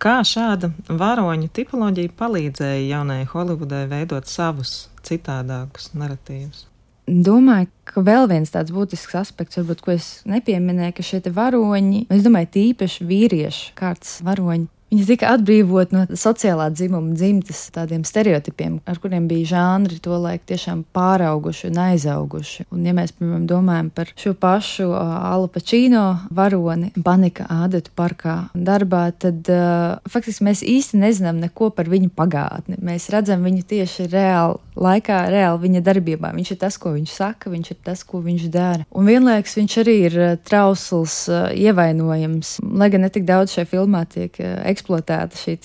Kā 0.00 0.22
šāda 0.24 0.72
varoņu 0.88 1.50
tipoloģija 1.52 2.16
palīdzēja 2.16 2.88
jaunajai 2.94 3.28
Holivudai 3.34 3.84
veidot 3.90 4.30
savus 4.30 4.88
citādākus 5.04 5.92
narratīvus? 5.92 6.66
domāju, 7.10 7.68
ka 7.88 8.02
vēl 8.06 8.28
viens 8.30 8.52
tāds 8.54 8.72
būtisks 8.74 9.16
aspekts, 9.18 9.58
varbūt, 9.58 9.82
ko 9.82 9.94
es 9.96 10.08
nepieminēju, 10.30 10.94
ka 10.96 11.06
šie 11.06 11.20
varoņi, 11.34 12.04
es 12.12 12.22
domāju, 12.22 12.50
tīpaši 12.56 13.06
vīriešu 13.08 13.72
kārtas 13.78 14.20
varoņi, 14.26 14.68
Viņa 14.90 15.04
tika 15.06 15.28
atbrīvot 15.36 15.92
no 15.94 16.00
sociālā 16.18 16.64
dzimuma 16.74 17.14
dzimtas 17.14 17.60
tādiem 17.70 18.02
stereotipiem, 18.02 18.80
ar 18.90 18.98
kuriem 18.98 19.28
bija 19.30 19.52
žanri 19.52 20.00
to 20.02 20.16
laiku 20.18 20.48
tiešām 20.50 20.80
pārauguši 20.90 21.68
un 21.68 21.78
aizauguši. 21.84 22.66
Un, 22.74 22.82
ja 22.88 22.94
mēs, 22.96 23.12
piemēram, 23.14 23.44
domājam 23.46 23.92
par 23.94 24.10
šo 24.18 24.32
pašu 24.34 24.88
Alu 24.90 25.46
Pačīno 25.54 26.02
varoni 26.34 26.90
Banika 26.98 27.46
Ādetu 27.54 27.94
parkā 27.94 28.34
darbā, 28.50 29.04
tad 29.14 29.46
uh, 29.54 30.00
faktiski 30.10 30.48
mēs 30.48 30.64
īsti 30.66 30.98
nezinām 31.04 31.38
neko 31.44 31.70
par 31.76 31.86
viņu 31.92 32.10
pagātni. 32.18 32.80
Mēs 32.82 33.06
redzam 33.14 33.46
viņu 33.46 33.62
tieši 33.70 34.08
reāli 34.10 34.58
laikā, 34.74 35.20
reāli 35.30 35.68
viņa 35.68 35.84
darbībā. 35.86 36.32
Viņš 36.34 36.52
ir 36.56 36.60
tas, 36.64 36.80
ko 36.82 36.96
viņš 36.96 37.14
saka, 37.14 37.54
viņš 37.54 37.72
ir 37.76 37.80
tas, 37.86 38.02
ko 38.02 38.24
viņš 38.26 38.50
dara. 38.50 38.88
Un 38.90 39.06
vienlaikus 39.06 39.54
viņš 39.60 39.78
arī 39.84 39.96
ir 40.08 40.20
trausls, 40.50 41.20
ievainojams, 41.54 42.56
lai 42.74 42.90
gan 42.90 43.06
ne 43.06 43.14
tik 43.14 43.28
daudz 43.30 43.54
šajā 43.54 43.70
filmā 43.70 44.02
tiek 44.10 44.34
ekspozīts 44.40 44.79
eksploatēta 44.80 45.36
šī 45.36 45.56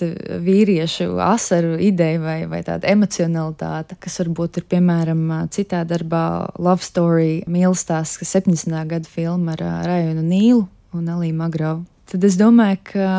vīriešu 0.44 1.16
asaru 1.24 1.80
ideja 1.80 2.20
vai, 2.20 2.38
vai 2.52 2.62
tāda 2.68 2.92
emocionalitāte, 2.92 3.98
kas 4.00 4.20
varbūt 4.22 4.60
ir 4.60 4.68
piemēram 4.76 5.26
citā 5.56 5.86
darbā 5.88 6.52
Love 6.60 6.84
Story 6.84 7.42
mīlestās, 7.48 8.18
kas 8.20 8.36
70. 8.36 8.76
gada 8.92 9.10
filma 9.10 9.56
ar 9.56 9.66
Rajonu 9.88 10.26
Nīlu 10.26 10.66
un 10.96 11.12
Elīnu 11.16 11.40
Magrovu 11.40 11.86
tad 12.12 12.24
es 12.28 12.38
domāju, 12.40 12.82
ka 12.92 13.10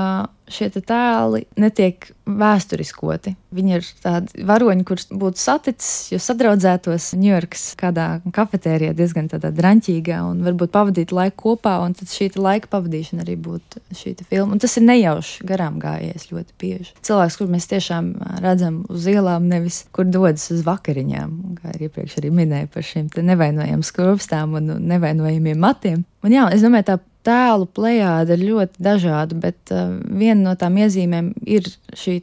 šie 0.46 0.68
tēli 0.70 1.42
netiek 1.58 2.08
vēsturiskoti. 2.26 3.32
Viņi 3.54 3.74
ir 3.76 3.86
tādi 4.02 4.44
varoņi, 4.46 4.84
kurus 4.86 5.08
būtu 5.10 5.40
saticis, 5.40 6.10
jo 6.12 6.18
sadraudzētos 6.22 7.08
Ņujorkas 7.18 7.64
kādā 7.78 8.06
kafetērijā 8.34 8.94
diezgan 8.98 9.30
tādā 9.30 9.52
draņķīgā 9.54 10.20
un 10.26 10.42
varbūt 10.46 10.72
pavadīt 10.74 11.14
laiku 11.14 11.36
kopā, 11.44 11.76
un 11.84 11.96
tad 11.98 12.10
šī 12.10 12.32
laika 12.38 12.70
pavadīšana 12.72 13.24
arī 13.26 13.36
būtu 13.42 13.82
šī 13.94 14.14
filma. 14.26 14.54
Un 14.54 14.62
tas 14.62 14.76
ir 14.78 14.86
nejauši 14.86 15.46
garām 15.46 15.80
gājies 15.82 16.28
ļoti 16.30 16.58
bieži. 16.62 16.94
Cilvēks, 17.06 17.38
kur 17.40 17.50
mēs 17.50 17.70
tiešām 17.70 18.12
redzam 18.44 18.82
uz 18.92 19.06
ielām, 19.10 19.50
nevis 19.50 19.84
kur 19.94 20.06
dodas 20.10 20.48
uz 20.54 20.62
vakariņām, 20.66 21.36
kā 21.60 21.74
arī 21.74 21.90
iepriekš 21.90 22.20
arī 22.22 22.32
minēja 22.34 22.70
par 22.70 22.86
šīm 22.86 23.10
nevainojamām 23.32 23.86
skropstām 23.86 24.58
un 24.60 24.76
nevainojamiem 24.90 25.62
matiem. 25.62 26.06
Un 26.26 26.34
jā, 26.34 26.48
es 26.54 26.64
domāju, 26.64 26.90
tā 26.90 26.98
tēlu 27.26 27.66
plējāde 27.76 28.36
ir 28.36 28.44
ļoti 28.50 28.82
dažāda, 28.86 29.38
bet 29.42 29.72
uh, 29.74 29.96
viena 30.06 30.50
no 30.50 30.54
tām 30.58 30.78
iezīmēm 30.80 31.32
ir 31.42 31.68
šī 31.96 32.20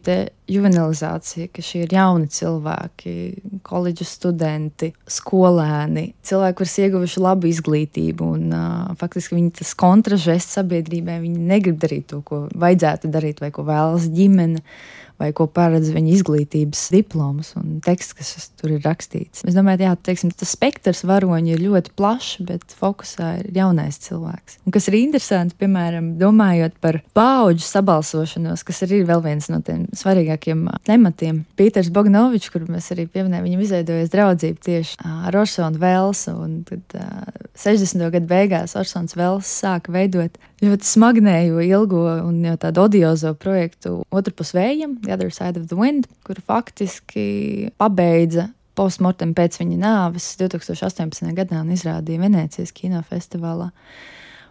juvenilizācija, 0.53 1.47
ka 1.53 1.63
šie 1.63 1.83
ir 1.85 1.93
jauni 1.95 2.27
cilvēki, 2.31 3.13
koledžas 3.65 4.15
studenti, 4.17 4.91
skolēni, 5.07 6.09
cilvēki, 6.25 6.57
kurus 6.59 6.79
ieguvuši 6.83 7.23
labu 7.23 7.51
izglītību. 7.51 8.31
Un, 8.37 8.49
uh, 8.55 8.97
faktiski 8.99 9.37
viņi 9.39 9.53
tas 9.61 9.75
kontražests 9.79 10.59
sabiedrībai, 10.59 11.21
viņi 11.23 11.47
negrib 11.53 11.79
darīt 11.83 12.09
to, 12.11 12.23
ko 12.27 12.45
vajadzētu 12.51 13.11
darīt 13.13 13.43
vai 13.43 13.53
ko 13.55 13.67
vēlas 13.67 14.09
ģimene. 14.13 14.63
Uh, 14.63 15.02
vai 15.21 15.32
ko 15.36 15.47
paredz 15.52 15.91
viņa 15.93 16.13
izglītības 16.17 16.86
diploms 16.93 17.54
un 17.60 17.80
teksts, 17.84 18.15
kas 18.17 18.49
tur 18.60 18.76
ir 18.76 18.84
rakstīts. 18.86 19.43
Es 19.47 19.56
domāju, 19.58 19.86
jā, 19.86 19.93
teiksim, 20.10 20.34
tas 20.38 20.54
spektrs 20.56 21.04
varoņu 21.08 21.54
ir 21.54 21.63
ļoti 21.63 21.93
plašs, 21.97 22.43
bet 22.47 22.76
fokusā 22.80 23.30
ir 23.41 23.52
jaunais 23.58 23.99
cilvēks. 24.04 24.60
Un 24.67 24.76
kas 24.76 24.89
ir 24.89 24.99
interesanti, 24.99 25.58
piemēram, 25.62 26.13
domājot 26.21 26.78
par 26.84 27.02
paudžu 27.17 27.65
sabalsošanos, 27.67 28.65
kas 28.67 28.84
arī 28.86 29.02
ir 29.02 29.10
vēl 29.10 29.23
viens 29.26 29.49
no 29.52 29.62
tiem 29.65 29.86
svarīgākiem 29.97 30.65
tematiem. 30.88 31.43
Pīters 31.60 31.91
Bognovičs, 31.93 32.52
kur 32.54 32.65
mēs 32.69 32.91
arī 32.95 33.08
pieminējām, 33.12 33.47
viņam 33.47 33.65
izveidojas 33.67 34.13
draudzība 34.13 34.65
tieši 34.69 34.97
ar 35.28 35.38
Orsonu 35.43 35.82
Velsu, 35.82 36.36
un 36.45 36.62
tad 36.67 36.97
uh, 36.99 37.43
60. 37.60 38.10
gadu 38.13 38.30
beigās 38.30 38.76
Orsons 38.80 39.15
Vels 39.17 39.49
sāka 39.62 39.93
veidot 39.93 40.39
ļoti 40.63 40.88
smagnēju, 40.88 41.60
ilgo 41.67 42.04
un 42.23 42.39
jau 42.47 42.56
tādu 42.62 42.86
odiozo 42.86 43.34
projektu 43.39 43.99
Otrpus 44.13 44.54
vējam, 44.56 44.95
The 45.03 45.13
Other 45.13 45.29
Side 45.29 45.59
of 45.59 45.67
the 45.67 45.77
Wind, 45.77 46.07
kur 46.23 46.39
faktiski 46.39 47.69
pabeidza 47.77 48.49
postmortem 48.77 49.33
pēc 49.37 49.59
viņa 49.61 49.77
nāves 49.77 50.33
2018. 50.39 51.29
gadā 51.37 51.61
un 51.61 51.71
izrādīja 51.75 52.23
Venecijas 52.23 52.73
kinofestivālā. 52.75 53.69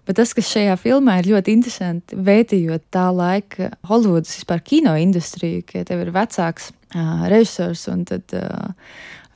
Bet 0.07 0.19
tas, 0.19 0.33
kas 0.35 0.51
šajā 0.51 0.75
filmā 0.83 1.21
ir 1.21 1.31
ļoti 1.31 1.55
interesanti, 1.55 2.19
vērtījot 2.19 2.89
tā 2.95 3.07
laika 3.15 3.71
Holivudas 3.87 4.35
vispār 4.35 4.63
kino 4.67 4.97
industriju, 4.99 5.63
ka 5.67 5.85
tev 5.87 6.03
ir 6.03 6.11
vecāks 6.15 6.73
uh, 6.73 7.27
režisors 7.31 7.85
un 7.91 8.03
tad 8.09 8.35
uh, 8.35 8.73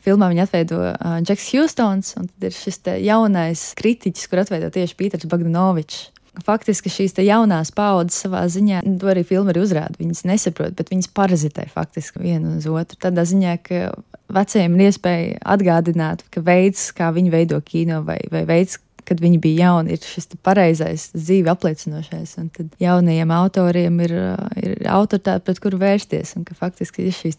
filmā 0.02 0.32
viņa 0.32 0.48
atveido 0.48 0.80
uh, 0.88 1.20
Džeks 1.22 1.52
Hjūstons, 1.52 2.16
un 2.18 2.26
tad 2.32 2.48
ir 2.50 2.56
šis 2.56 2.82
jaunais 3.06 3.62
kritiķis, 3.78 4.26
kur 4.30 4.42
atveido 4.42 4.72
tieši 4.74 4.98
Pīters 4.98 5.30
Bagdanovičs 5.30 6.10
faktiski 6.44 6.92
šīs 6.92 7.16
jaunās 7.24 7.72
paudzes 7.74 8.24
savā 8.24 8.44
ziņā, 8.50 8.82
to 9.00 9.10
arī 9.12 9.24
filma 9.26 9.52
arī 9.52 9.62
uzrāda. 9.64 9.96
Viņas 10.00 10.24
nesaprot, 10.28 10.74
bet 10.76 10.92
viņas 10.92 11.12
parazitē 11.16 11.66
faktiski 11.72 12.22
vienu 12.24 12.56
uz 12.58 12.66
otru. 12.68 12.98
Tādā 13.06 13.24
ziņā, 13.28 13.56
ka 13.64 13.92
vecajiem 14.32 14.76
ir 14.76 14.88
iespēja 14.90 15.38
atgādināt, 15.56 16.26
ka 16.34 16.42
veids, 16.44 16.90
kā 16.96 17.12
viņi 17.14 17.32
veido 17.32 17.60
kino, 17.64 18.02
vai, 18.06 18.18
vai 18.32 18.44
veids, 18.48 18.80
kad 19.06 19.20
viņi 19.22 19.38
bija 19.42 19.68
jauni, 19.68 19.94
ir 19.94 20.02
šis 20.02 20.32
pareizais 20.44 21.10
dzīve 21.14 21.52
apliecinošais. 21.52 22.34
Un 22.42 22.50
tad 22.54 22.72
jaunajiem 22.82 23.32
autoriem 23.36 24.00
ir, 24.06 24.16
ir 24.62 24.74
autoritāte, 24.90 25.44
pret 25.46 25.62
kuru 25.62 25.80
vērsties, 25.82 26.34
un 26.38 26.46
ka 26.48 26.58
faktiski 26.58 27.06
ir 27.06 27.14
šīs 27.14 27.38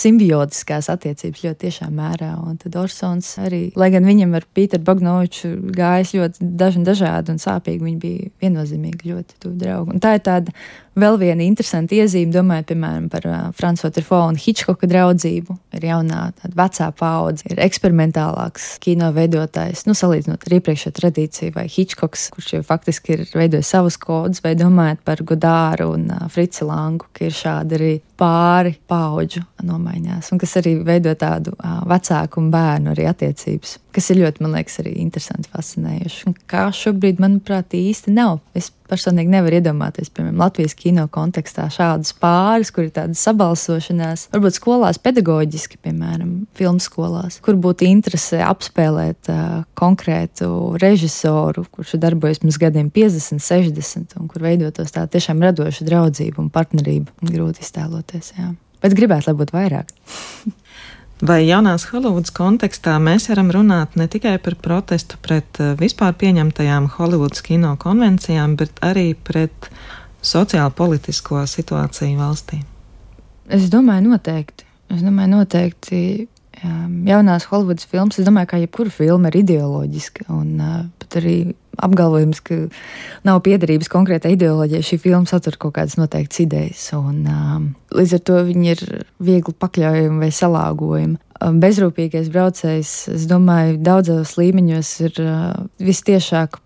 simbiotiskās 0.00 0.90
attiecības 0.92 1.44
ļoti 1.44 1.60
tiešā 1.66 1.90
mērā. 1.92 2.32
Un 2.46 2.58
tad 2.62 2.78
Orsons 2.80 3.32
arī, 3.42 3.62
lai 3.78 3.90
gan 3.94 4.06
viņam 4.08 4.36
ar 4.38 4.46
Pīteru 4.56 4.84
Bagnoviču 4.86 5.52
gājis 5.76 6.16
ļoti 6.16 6.50
daži, 6.62 6.82
dažādi 6.86 7.34
un 7.34 7.42
sāpīgi, 7.42 7.84
viņi 7.84 8.00
bija 8.02 8.32
viennozīmīgi 8.44 9.12
ļoti 9.12 9.40
tuvi 9.42 9.60
draugi. 9.62 9.96
Un 9.96 10.02
tā 10.02 10.16
ir 10.18 10.24
tāda 10.26 10.54
vēl 10.96 11.18
viena 11.20 11.44
interesanta 11.44 11.96
iezīme, 11.96 12.32
domājot, 12.34 12.68
piemēram, 12.70 13.08
par 13.12 13.26
uh, 13.28 13.38
Frančiska 13.56 13.92
Trufo 13.98 14.20
un 14.30 14.38
Hitchcocka 14.40 14.88
draudzību. 14.90 15.56
Ir 15.76 15.86
jaunā, 15.90 16.22
tāda 16.40 16.58
vecā 16.62 16.88
paudze, 16.96 17.46
ir 17.50 17.60
eksperimentālāks 17.66 18.76
kino 18.84 19.10
veidotājs, 19.16 19.84
nu, 19.88 19.96
salīdzinot 19.98 20.46
ar 20.48 20.56
iepriekšējo 20.58 20.94
tradīciju, 20.96 21.54
vai 21.56 21.66
Hitchcocks, 21.72 22.30
kurš 22.34 22.54
jau 22.56 22.62
faktiski 22.66 23.16
ir 23.16 23.24
veidojis 23.36 23.72
savus 23.76 24.00
kodus, 24.00 24.42
vai 24.44 24.56
domājot 24.58 25.04
par 25.06 25.24
Godāru 25.26 25.92
un 25.94 26.08
uh, 26.14 26.26
Frici 26.32 26.64
Langu, 26.66 27.10
ka 27.12 27.28
ir 27.28 27.36
šādi 27.36 27.78
arī 27.78 27.92
pāri 28.16 28.76
paudžu 28.88 29.44
nomaiņās, 29.86 30.32
un 30.32 30.40
kas 30.40 30.56
arī 30.60 30.76
veido 30.84 31.14
tādu 31.18 31.54
uh, 31.56 31.82
vecāku 31.88 32.40
un 32.42 32.50
bērnu 32.50 32.92
arī 32.92 33.06
attiecības, 33.10 33.78
kas 33.94 34.10
ir 34.12 34.20
ļoti, 34.22 34.42
man 34.44 34.56
liekas, 34.56 34.80
arī 34.82 34.96
interesanti, 35.00 35.50
fascinējoši. 35.52 36.24
Un 36.28 36.34
kā 36.50 36.66
šobrīd, 36.74 37.20
manuprāt, 37.22 37.76
īsti 37.76 38.12
nav. 38.12 38.40
Es 38.56 38.70
personīgi 38.86 39.32
nevaru 39.32 39.58
iedomāties, 39.58 40.10
piemēram, 40.14 40.38
Latvijas 40.38 40.76
kino 40.78 41.06
kontekstā 41.10 41.66
šādus 41.72 42.12
pāris, 42.20 42.70
kur 42.74 42.86
ir 42.86 42.92
tādas 42.94 43.22
sabalsošanās, 43.26 44.28
varbūt 44.34 44.58
skolās 44.58 45.00
pedagoģiski, 45.02 45.80
piemēram, 45.86 46.34
filmu 46.58 46.82
skolās, 46.82 47.40
kur 47.42 47.58
būtu 47.58 47.88
interese 47.88 48.42
apspēlēt 48.46 49.32
uh, 49.32 49.64
konkrētu 49.78 50.50
režisoru, 50.82 51.66
kurš 51.72 51.96
ir 51.96 52.04
darbojies 52.04 52.42
pirms 52.44 52.60
gadiem 52.62 52.92
50, 52.94 53.42
60, 53.42 54.20
un 54.20 54.30
kur 54.30 54.46
veidotos 54.46 54.94
tā 54.94 55.08
tiešām 55.10 55.42
radoša 55.48 55.88
draudzība 55.88 56.44
un 56.44 56.52
partnerība. 56.54 57.16
Grūti 57.26 57.66
iztēloties, 57.66 58.36
jā. 58.38 58.52
Bet 58.84 58.96
gribētu, 58.96 59.30
lai 59.30 59.38
būtu 59.40 59.56
vairāk. 59.56 59.92
Vai 61.26 61.38
jaunās 61.46 61.86
Holivudas 61.88 62.34
kontekstā 62.36 62.98
mēs 63.00 63.30
varam 63.30 63.48
runāt 63.54 63.94
ne 63.96 64.04
tikai 64.12 64.34
par 64.44 64.58
protestu 64.60 65.16
pret 65.24 65.60
eh, 65.64 65.72
vispār 65.80 66.12
pieņemtajām 66.20 66.90
Holivudas 66.98 67.40
kino 67.46 67.72
konvencijām, 67.80 68.58
bet 68.60 68.76
arī 68.84 69.14
pret 69.16 69.70
sociālo 70.20 70.74
politisko 70.76 71.46
situāciju 71.48 72.20
valstī? 72.20 72.60
Es 73.48 73.70
domāju, 73.72 74.10
noteikti. 74.10 74.66
Es 74.92 75.00
domāju, 75.02 75.38
noteikti 75.38 76.00
jaunās 77.06 77.46
Holivudas 77.50 77.86
filmas, 77.88 78.18
es 78.18 78.26
domāju, 78.26 78.50
ka 78.50 78.60
jebkura 78.60 78.92
filma 78.92 79.30
ir 79.30 79.40
ideoloģiska 79.42 80.28
un 80.32 80.60
uh, 80.60 80.76
pat 81.00 81.18
arī 81.20 81.36
apgalvojums, 81.82 82.40
ka 82.46 82.60
nav 83.26 83.42
piederības 83.46 83.90
konkrētai 83.92 84.34
ideoloģijai. 84.36 84.86
Šī 84.86 85.00
filma 85.02 85.28
satur 85.30 85.58
kaut 85.60 85.76
kādas 85.78 85.98
noteiktas 86.00 86.42
idejas, 86.46 86.88
un 86.96 87.22
um, 87.30 87.70
līdz 87.96 88.18
ar 88.18 88.24
to 88.30 88.40
viņi 88.48 88.72
ir 88.74 88.84
viegli 89.22 89.56
pakļaujami 89.56 90.26
vai 90.26 90.32
salāgojami. 90.34 91.20
Um, 91.36 91.58
bezrūpīgais 91.60 92.30
braucējs, 92.32 92.90
es 93.12 93.24
domāju, 93.28 93.76
daudzos 93.84 94.36
līmeņos 94.38 94.90
ir 95.04 95.18
uh, 95.20 95.66
vistiešāk 95.82 96.56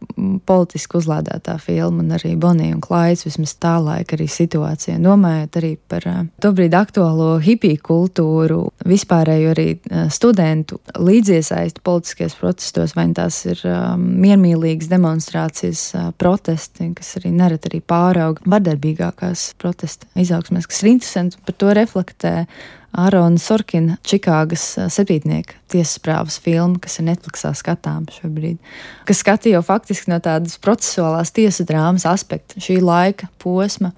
politiski 0.47 0.99
uzlādētā 1.01 1.57
filma, 1.63 2.05
un 2.05 2.15
arī 2.15 2.37
Bonija 2.39 2.77
un 2.77 2.83
Klaids 2.85 3.27
vismaz 3.27 3.57
tā 3.59 3.77
laika 3.83 4.15
arī 4.15 4.29
situācija. 4.31 5.01
Domājot 5.03 5.59
arī 5.59 5.73
par 5.91 6.07
uh, 6.07 6.21
tobrīd 6.45 6.77
aktuālo 6.79 7.33
hipiju 7.43 7.81
kultūru, 7.83 8.61
vispārēju 8.87 9.51
arī 9.57 9.67
uh, 9.75 10.07
studentu 10.13 10.79
līdziesaisti 10.95 11.83
politiskajos 11.87 12.39
protestos, 12.39 12.95
vai 12.99 13.09
tās 13.17 13.43
ir 13.51 13.65
um, 13.67 14.07
miermīlīgas 14.23 14.93
demonstrācijas, 15.01 15.95
protesti, 16.21 16.91
kas 16.97 17.17
arī 17.21 17.33
nereti 17.35 17.71
arī 17.71 17.81
pārauga 17.81 18.45
vardarbīgākās 18.51 19.55
protesta 19.61 20.09
izaugsmēs, 20.21 20.69
kas 20.69 20.85
ir 20.85 20.93
interesanti, 20.93 21.41
par 21.47 21.57
to 21.57 21.73
reflektē 21.77 22.35
Ārona 23.01 23.39
Sorkina 23.39 23.97
Čikāgas 24.07 24.65
septītnieka 24.91 25.61
tiesasprāvas 25.71 26.41
filma, 26.43 26.81
kas 26.83 26.99
ir 26.99 27.07
Netflixā 27.07 27.53
skatāms 27.57 28.19
šobrīd, 28.19 28.59
kas 29.09 29.23
skatīja 29.23 29.61
jau 29.61 29.67
faktiski 29.67 30.11
no 30.11 30.19
tādas 30.23 30.59
procesuālās 30.63 31.33
tiesu 31.35 31.67
drāmas 31.69 32.07
aspekta 32.11 32.61
šī 32.61 32.81
laika 32.83 33.31
posma 33.41 33.95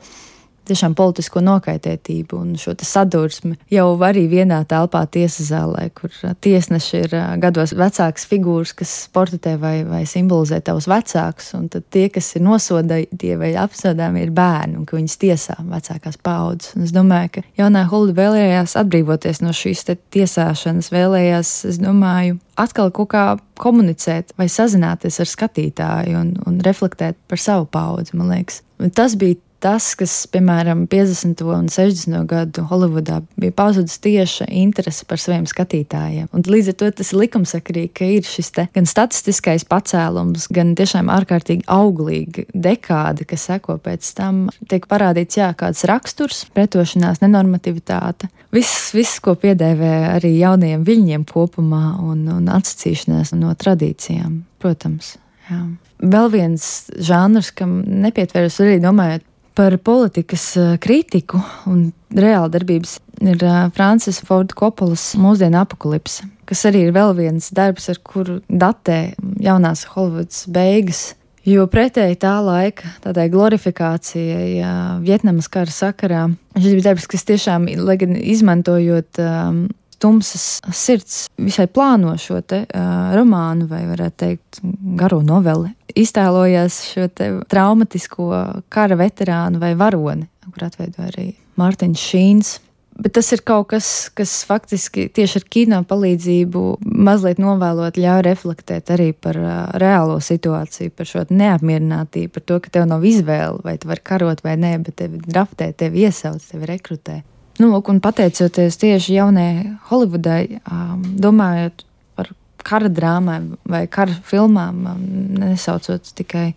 tiešām 0.69 0.95
politisko 0.99 1.43
nokaitētību 1.45 2.39
un 2.39 2.55
šo 2.61 2.75
sadursmi 2.83 3.57
jau 3.73 3.87
arī 4.05 4.25
vienā 4.31 4.63
telpā 4.69 5.05
tiesas 5.13 5.51
zālē, 5.51 5.89
kur 5.97 6.13
tiesneši 6.45 7.03
ir 7.05 7.17
gados 7.43 7.75
vecāks 7.79 8.27
figūras, 8.31 8.75
kas 8.77 8.95
portretē 9.15 9.57
vai, 9.61 9.75
vai 9.89 10.03
simbolizē 10.09 10.61
tavus 10.65 10.89
vecākus, 10.91 11.53
un 11.59 11.69
tie, 11.73 12.07
kas 12.13 12.33
ir 12.39 12.47
nosodītie 12.47 13.35
vai 13.41 13.53
apsodāmi, 13.61 14.27
ir 14.27 14.35
bērni, 14.35 14.79
un 14.81 14.89
ka 14.89 14.99
viņas 14.99 15.19
tiesā 15.23 15.59
vecākās 15.61 16.19
paudzes. 16.23 16.77
Un 16.77 16.87
es 16.87 16.95
domāju, 16.95 17.37
ka 17.37 17.47
jaunā 17.61 17.85
Hulda 17.91 18.17
vēlējās 18.19 18.77
atbrīvoties 18.81 19.43
no 19.45 19.55
šīs 19.57 19.87
tiesāšanas, 20.15 20.93
vēlējās, 20.95 21.55
es 21.73 21.81
domāju, 21.83 22.39
atkal 22.61 22.93
kaut 22.95 23.13
kā 23.13 23.25
komunicēt 23.63 24.35
vai 24.39 24.49
sazināties 24.51 25.21
ar 25.23 25.31
skatītāju 25.31 26.19
un, 26.19 26.35
un 26.47 26.61
reflektēt 26.65 27.19
par 27.31 27.41
savu 27.41 27.69
paudzi, 27.71 28.17
man 28.19 28.33
liekas. 28.33 28.63
Tas 28.97 29.15
bija 29.19 29.39
tas, 29.63 29.93
kas, 29.99 30.15
piemēram, 30.33 30.85
50. 30.91 31.43
un 31.47 31.69
60. 31.71 32.19
gadu 32.29 32.65
Holivudā 32.71 33.21
bija 33.41 33.55
pazudis 33.55 34.01
tieša 34.03 34.49
interese 34.51 35.07
par 35.09 35.21
saviem 35.23 35.47
skatītājiem. 35.49 36.29
Un 36.35 36.45
līdz 36.47 36.73
ar 36.73 36.79
to 36.81 36.91
tas 36.99 37.13
likumsakrīgi, 37.17 37.93
ka 37.99 38.09
ir 38.19 38.27
šis 38.27 38.53
gan 38.75 38.89
statistiskais 38.89 39.65
pacēlums, 39.71 40.49
gan 40.53 40.75
tiešām 40.79 41.11
ārkārtīgi 41.13 41.67
auglīga 41.71 42.47
dekāde, 42.53 43.27
kas 43.29 43.47
seko 43.49 43.79
pēc 43.83 44.13
tam. 44.19 44.45
Tiek 44.71 44.87
parādīts, 44.91 45.39
jā, 45.39 45.53
kāds 45.59 45.85
raksturs, 45.89 46.45
pretošanās, 46.57 47.23
nenormativitāte. 47.23 48.31
Viss, 48.53 48.91
viss, 48.97 49.23
ko 49.25 49.37
piedēvē 49.39 49.95
arī 50.19 50.35
jaunajiem 50.41 50.85
viļņiem 50.85 51.27
kopumā 51.31 51.97
un, 52.03 52.27
un 52.35 52.51
atsacīšanās 52.53 53.33
no 53.39 53.55
tradīcijām, 53.59 54.43
protams. 54.63 55.17
Jā. 55.49 55.63
Vēl 56.03 56.33
viens 56.33 56.65
žanrs, 56.99 57.53
kam 57.55 57.79
nepietvērus 58.03 58.59
arī 58.65 58.81
domājot 58.83 59.23
par 59.55 59.77
politikas 59.79 60.57
eh, 60.57 60.77
kritiku 60.83 61.41
un 61.71 61.91
reāla 62.13 62.51
darbības 62.53 62.99
ir 63.23 63.43
uh, 63.47 63.69
Francis 63.77 64.19
Forda 64.27 64.57
Kopolas 64.59 65.13
mūsdienu 65.21 65.61
apakalipse, 65.61 66.27
kas 66.49 66.65
arī 66.67 66.89
ir 66.89 66.95
vēl 66.97 67.13
viens 67.19 67.53
darbs, 67.55 67.89
ar 67.93 68.01
kuru 68.03 68.41
datē 68.49 69.15
jaunās 69.43 69.85
Holivudas 69.93 70.45
beigas. 70.51 71.13
Jo 71.47 71.65
pretēji 71.71 72.21
tā 72.23 72.37
laika 72.43 72.91
tādai 73.03 73.29
glorifikācijai, 73.31 74.49
uh, 74.63 74.81
Vietnamas 75.03 75.51
kara 75.51 75.71
sakarā, 75.75 76.25
šis 76.57 76.77
bija 76.79 76.91
darbs, 76.91 77.07
kas 77.11 77.27
tiešām, 77.31 77.71
lai 77.83 77.97
gan 78.03 78.19
izmantojot 78.19 79.23
um, 79.23 79.65
tumsas 80.03 80.47
sirds 80.75 81.27
visai 81.41 81.69
plāno 81.71 82.17
šo 82.21 82.41
te, 82.43 82.65
uh, 82.67 83.13
romānu, 83.17 83.69
vai 83.71 83.85
varētu 83.91 84.19
teikt, 84.25 84.61
garo 84.99 85.23
noveli, 85.27 85.73
iztēlojās 85.99 86.83
šo 86.91 87.09
traumatisko 87.51 88.29
kara 88.73 88.99
veterānu 88.99 89.63
vai 89.63 89.75
varoni, 89.79 90.29
kur 90.51 90.69
atveido 90.69 91.07
arī 91.07 91.33
Mārtiņš 91.61 92.11
Šīns. 92.11 92.59
Bet 92.93 93.15
tas 93.17 93.31
ir 93.33 93.41
kaut 93.41 93.71
kas, 93.71 93.87
kas 94.13 94.43
faktiski 94.45 95.07
tieši 95.17 95.39
ar 95.41 95.45
kino 95.49 95.79
palīdzību 95.89 96.63
mazliet 96.85 97.41
novēlot, 97.41 97.97
ļauj 97.97 98.25
reflektēt 98.27 98.93
arī 98.93 99.09
par 99.17 99.39
uh, 99.41 99.55
reālo 99.81 100.19
situāciju, 100.21 100.93
par 100.97 101.09
šo 101.09 101.25
neapmierinātību, 101.33 102.35
par 102.37 102.45
to, 102.51 102.61
ka 102.61 102.75
tev 102.77 102.87
nav 102.93 103.07
izvēle, 103.09 103.63
vai 103.65 103.79
tu 103.81 103.89
vari 103.89 104.05
karot 104.13 104.45
vai 104.45 104.59
nē, 104.61 104.75
bet 104.85 105.01
tevi 105.01 105.23
draftē, 105.25 105.73
tevi 105.73 106.05
iesauc, 106.05 106.45
tevi 106.53 106.69
rekrutē. 106.69 107.23
Nu, 107.61 107.69
lūk, 107.69 107.91
un 107.93 108.01
pateicoties 108.01 108.79
tieši 108.81 109.19
jaunajai 109.19 109.73
Holivudai, 109.91 110.61
um, 110.73 111.03
domājot 111.21 111.85
par 112.17 112.31
kara 112.65 112.89
drāmām 112.89 113.57
vai 113.69 113.85
kara 113.93 114.15
filmām, 114.25 114.79
um, 114.89 115.03
nesaucot 115.37 116.15
tikai, 116.17 116.55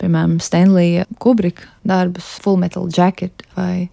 piemēram, 0.00 0.36
Stanlija 0.44 1.06
Kubrika 1.20 1.64
darbus, 1.88 2.26
Full 2.44 2.60
Metal 2.60 2.88
Jacket 2.92 3.46
vai 3.56 3.88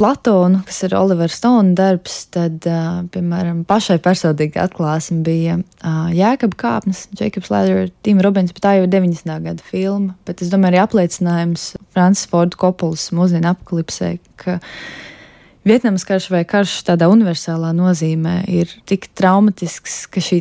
Platonu, 0.00 0.62
kas 0.64 0.80
ir 0.86 0.94
Olivera 0.96 1.32
Stone 1.32 1.74
darbs, 1.76 2.16
tad, 2.32 2.64
uh, 2.64 3.02
piemēram, 3.12 3.60
pašai 3.68 3.98
personīgi 4.04 4.60
atklāsme 4.62 5.20
bija 5.26 5.58
uh, 5.60 6.06
Jēkab 6.16 6.56
kāpnes, 6.60 7.04
Jacobs 7.18 7.52
Ladder, 7.52 7.90
Tīma 8.06 8.24
Robins, 8.24 8.54
bet 8.56 8.64
tā 8.64 8.78
jau 8.78 8.86
ir 8.86 8.94
90. 8.94 9.36
gada 9.50 9.68
filma, 9.68 10.16
bet 10.24 10.40
es 10.40 10.48
domāju, 10.54 10.72
arī 10.72 10.80
apliecinājums 10.86 11.74
Francis 11.92 12.30
Ford 12.32 12.56
Kopulas 12.56 13.10
mūsdienu 13.12 13.52
apklipsē, 13.52 14.14
ka 14.40 14.56
Vietnamas 15.68 16.06
karš 16.08 16.30
vai 16.32 16.46
karš 16.48 16.78
tādā 16.86 17.10
universālā 17.12 17.74
nozīmē 17.76 18.38
ir 18.48 18.70
tik 18.88 19.10
traumatisks, 19.18 20.06
ka 20.08 20.22
šī 20.24 20.38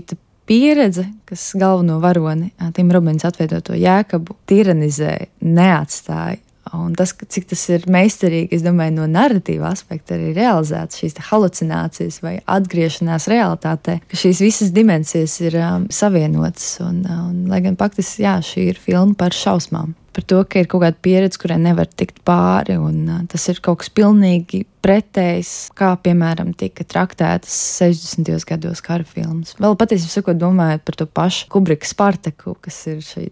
pieredze, 0.47 1.03
kas 1.27 1.49
galveno 1.59 1.97
varoni 1.99 2.53
Tim 2.77 2.93
Robins 2.95 3.27
atveidoto 3.27 3.75
jēkabu 3.75 4.37
tiranizē, 4.47 5.17
neatstāja. 5.43 6.39
Un 6.75 6.95
tas, 6.99 7.13
cik 7.15 7.45
tas 7.51 7.61
ir 7.71 7.85
meistarīgi, 7.91 8.55
es 8.55 8.63
domāju, 8.63 8.97
no 8.97 9.05
narratīva 9.07 9.69
aspekta 9.71 10.15
arī 10.15 10.33
realizēts 10.35 10.99
šīs 10.99 11.19
halucinācijas 11.29 12.19
vai 12.23 12.33
atgriešanās 12.43 13.27
realitātē, 13.31 13.99
ka 14.07 14.19
šīs 14.19 14.41
visas 14.43 14.73
dimensijas 14.75 15.37
ir 15.43 15.55
um, 15.61 15.87
savienotas. 15.91 16.73
Un, 16.83 17.03
un, 17.03 17.37
lai 17.51 17.61
gan 17.63 17.79
faktiski, 17.79 18.25
jā, 18.27 18.35
šī 18.43 18.67
ir 18.73 18.83
filma 18.83 19.15
par 19.19 19.35
šausmām 19.35 19.95
par 20.17 20.25
to, 20.25 20.39
ka 20.49 20.63
ir 20.63 20.65
kaut 20.65 20.81
kāda 20.81 20.97
pieredze, 21.05 21.37
kurai 21.37 21.59
nevar 21.61 21.85
tikt 21.87 22.23
pāri. 22.25 22.73
Un, 22.81 23.03
uh, 23.05 23.23
tas 23.29 23.43
ir 23.51 23.61
kaut 23.63 23.83
kas 23.83 23.93
pilnīgi 23.93 24.63
pretējs, 24.83 25.51
kā 25.77 25.91
piemēram 26.03 26.53
tika 26.57 26.85
traktētas 26.87 27.55
60. 27.79 28.31
gados 28.47 28.81
kara 28.85 29.05
filmas. 29.07 29.55
Vēl 29.61 29.77
patiesībā 29.79 30.35
domājot 30.37 30.85
par 30.87 30.99
to 30.99 31.07
pašu 31.09 31.49
Kubrika 31.51 31.87
Spartaku, 31.87 32.55
kas 32.63 32.79
ir 32.91 33.01
šī 33.05 33.27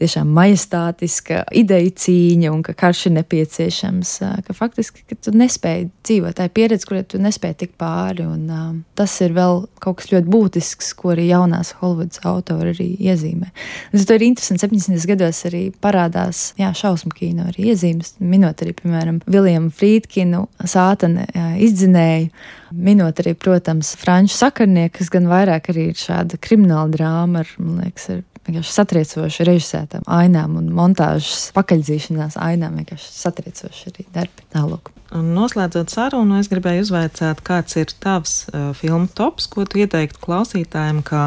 tiešām 0.00 0.30
majestātiska 0.34 1.44
ideja 1.56 1.92
cīņa 2.04 2.52
un 2.52 2.64
ka 2.66 2.74
karš 2.78 3.06
ir 3.10 3.16
nepieciešams, 3.18 4.14
ka 4.46 4.56
faktiski 4.56 5.04
ka 5.08 5.18
tu 5.18 5.34
nespēji 5.36 5.88
dzīvot. 6.06 6.36
Tā 6.38 6.48
ir 6.48 6.54
pieredze, 6.56 6.88
kurai 6.88 7.02
tu 7.08 7.20
nespēji 7.22 7.58
tikt 7.64 7.76
pāri. 7.80 8.26
Un, 8.26 8.46
uh, 8.50 8.70
tas 8.98 9.14
ir 9.24 9.34
vēl 9.36 9.64
kaut 9.82 10.00
kas 10.00 10.10
ļoti 10.12 10.30
būtisks, 10.30 10.92
ko 10.98 11.14
arī 11.14 11.28
jaunās 11.30 11.74
Holivudas 11.80 12.22
autori 12.28 12.74
arī 12.74 12.88
iezīmē. 13.10 13.50
Tas 13.92 14.06
ir 14.16 14.26
interesanti, 14.26 14.66
70. 14.66 15.06
gados 15.10 15.42
arī 15.48 15.62
parādās 15.82 16.50
jā, 16.60 16.70
šausmu 16.76 17.12
kino 17.16 17.48
arī 17.50 17.70
iezīmes, 17.72 18.16
minot 18.22 18.62
arī, 18.64 18.74
piemēram, 18.78 19.22
Viljamu 19.30 19.72
Frīdkinu, 19.74 20.44
sātana 20.80 21.26
izdzinēju, 21.60 22.30
minot 22.72 23.20
arī, 23.22 23.34
protams, 23.38 23.92
franču 24.00 24.36
sakarnieku, 24.38 24.98
kas 25.00 25.12
gan 25.12 25.28
vairāk 25.30 25.70
arī 25.72 25.90
ir 25.92 26.00
šāda 26.00 26.40
krimināla 26.40 26.88
drāma 26.94 27.44
ar, 27.44 27.54
man 27.60 27.84
liekas, 27.84 28.08
ar 28.14 28.22
vienkārši 28.48 28.72
satriecoši 28.74 29.46
režisētām 29.48 30.06
ainām 30.10 30.56
un 30.60 30.70
montāžas 30.74 31.50
pakaļdzīšanās 31.56 32.38
ainām, 32.40 32.80
vienkārši 32.80 33.12
satriecoši 33.18 33.92
arī 33.92 34.06
darbi. 34.14 34.46
Tālāk. 34.54 34.92
Noslēdzot 35.10 35.90
sarunu, 35.90 36.38
es 36.38 36.50
gribēju 36.52 36.86
uzvaicāt, 36.86 37.42
kāds 37.46 37.76
ir 37.80 37.94
tavs 38.02 38.44
uh, 38.48 38.70
filmu 38.78 39.10
tops, 39.10 39.48
ko 39.50 39.66
tu 39.66 39.82
ieteiktu 39.82 40.22
klausītājiem 40.22 41.02
kā 41.06 41.24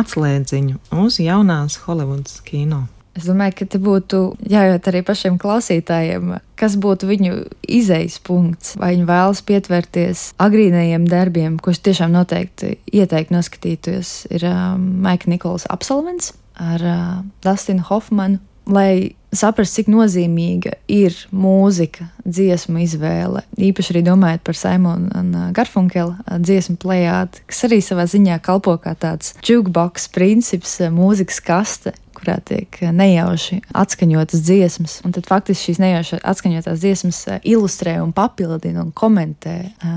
atslēdziņu 0.00 0.80
uz 1.04 1.20
jaunās 1.22 1.78
Holivudas 1.86 2.40
kino. 2.46 2.88
Es 3.18 3.26
domāju, 3.26 3.56
ka 3.58 3.66
te 3.72 3.80
būtu 3.82 4.20
jājūt 4.48 4.86
arī 4.90 5.00
pašiem 5.06 5.38
klausītājiem, 5.42 6.36
kas 6.60 6.76
būtu 6.80 7.08
viņu 7.10 7.40
izejas 7.66 8.20
punkts, 8.22 8.76
vai 8.78 8.92
viņi 8.94 9.08
vēlas 9.08 9.42
pietvērties 9.48 10.24
agrīnajiem 10.40 11.08
darbiem, 11.10 11.58
es 11.74 11.82
tiešām 11.82 12.14
noteikti 12.14 12.76
ieteiktu 12.94 13.34
noskatīties. 13.34 14.14
Ir 14.30 14.46
uh, 14.46 14.76
Maika 14.78 15.30
Nikolas 15.32 15.66
absolvents 15.72 16.32
ar 16.60 16.86
uh, 16.86 17.02
Dustinu 17.42 17.82
Hofmanu, 17.90 18.38
lai 18.70 19.16
saprastu, 19.32 19.80
cik 19.80 19.90
nozīmīga 19.92 20.74
ir 20.90 21.16
mūzika, 21.30 22.08
dziesmu 22.26 22.82
izvēle. 22.84 23.44
Īpaši 23.60 23.94
arī 23.94 24.04
domājot 24.06 24.44
par 24.46 24.58
Simonu 24.58 25.46
Garfunkela 25.56 26.38
dziesmu 26.38 26.76
plējādi, 26.82 27.46
kas 27.50 27.64
arī 27.68 27.80
savā 27.84 28.06
ziņā 28.10 28.40
kalpo 28.44 28.76
kā 28.82 28.94
tāds 28.98 29.34
jukebox 29.46 30.10
princips, 30.14 30.78
mūzikas 30.94 31.42
kaste, 31.44 31.94
kurā 32.20 32.34
tiek 32.44 32.74
nejauši 32.92 33.62
atskaņotas 33.80 34.42
dziesmas. 34.44 34.98
Un 35.06 35.14
tad 35.16 35.24
faktiski 35.30 35.70
šīs 35.70 35.78
nejauši 35.80 36.18
atskaņotās 36.28 36.82
dziesmas 36.82 37.20
ilustrē 37.48 37.94
un 38.02 38.10
papildina 38.12 38.82
un 38.84 38.90
komentē 38.92 39.54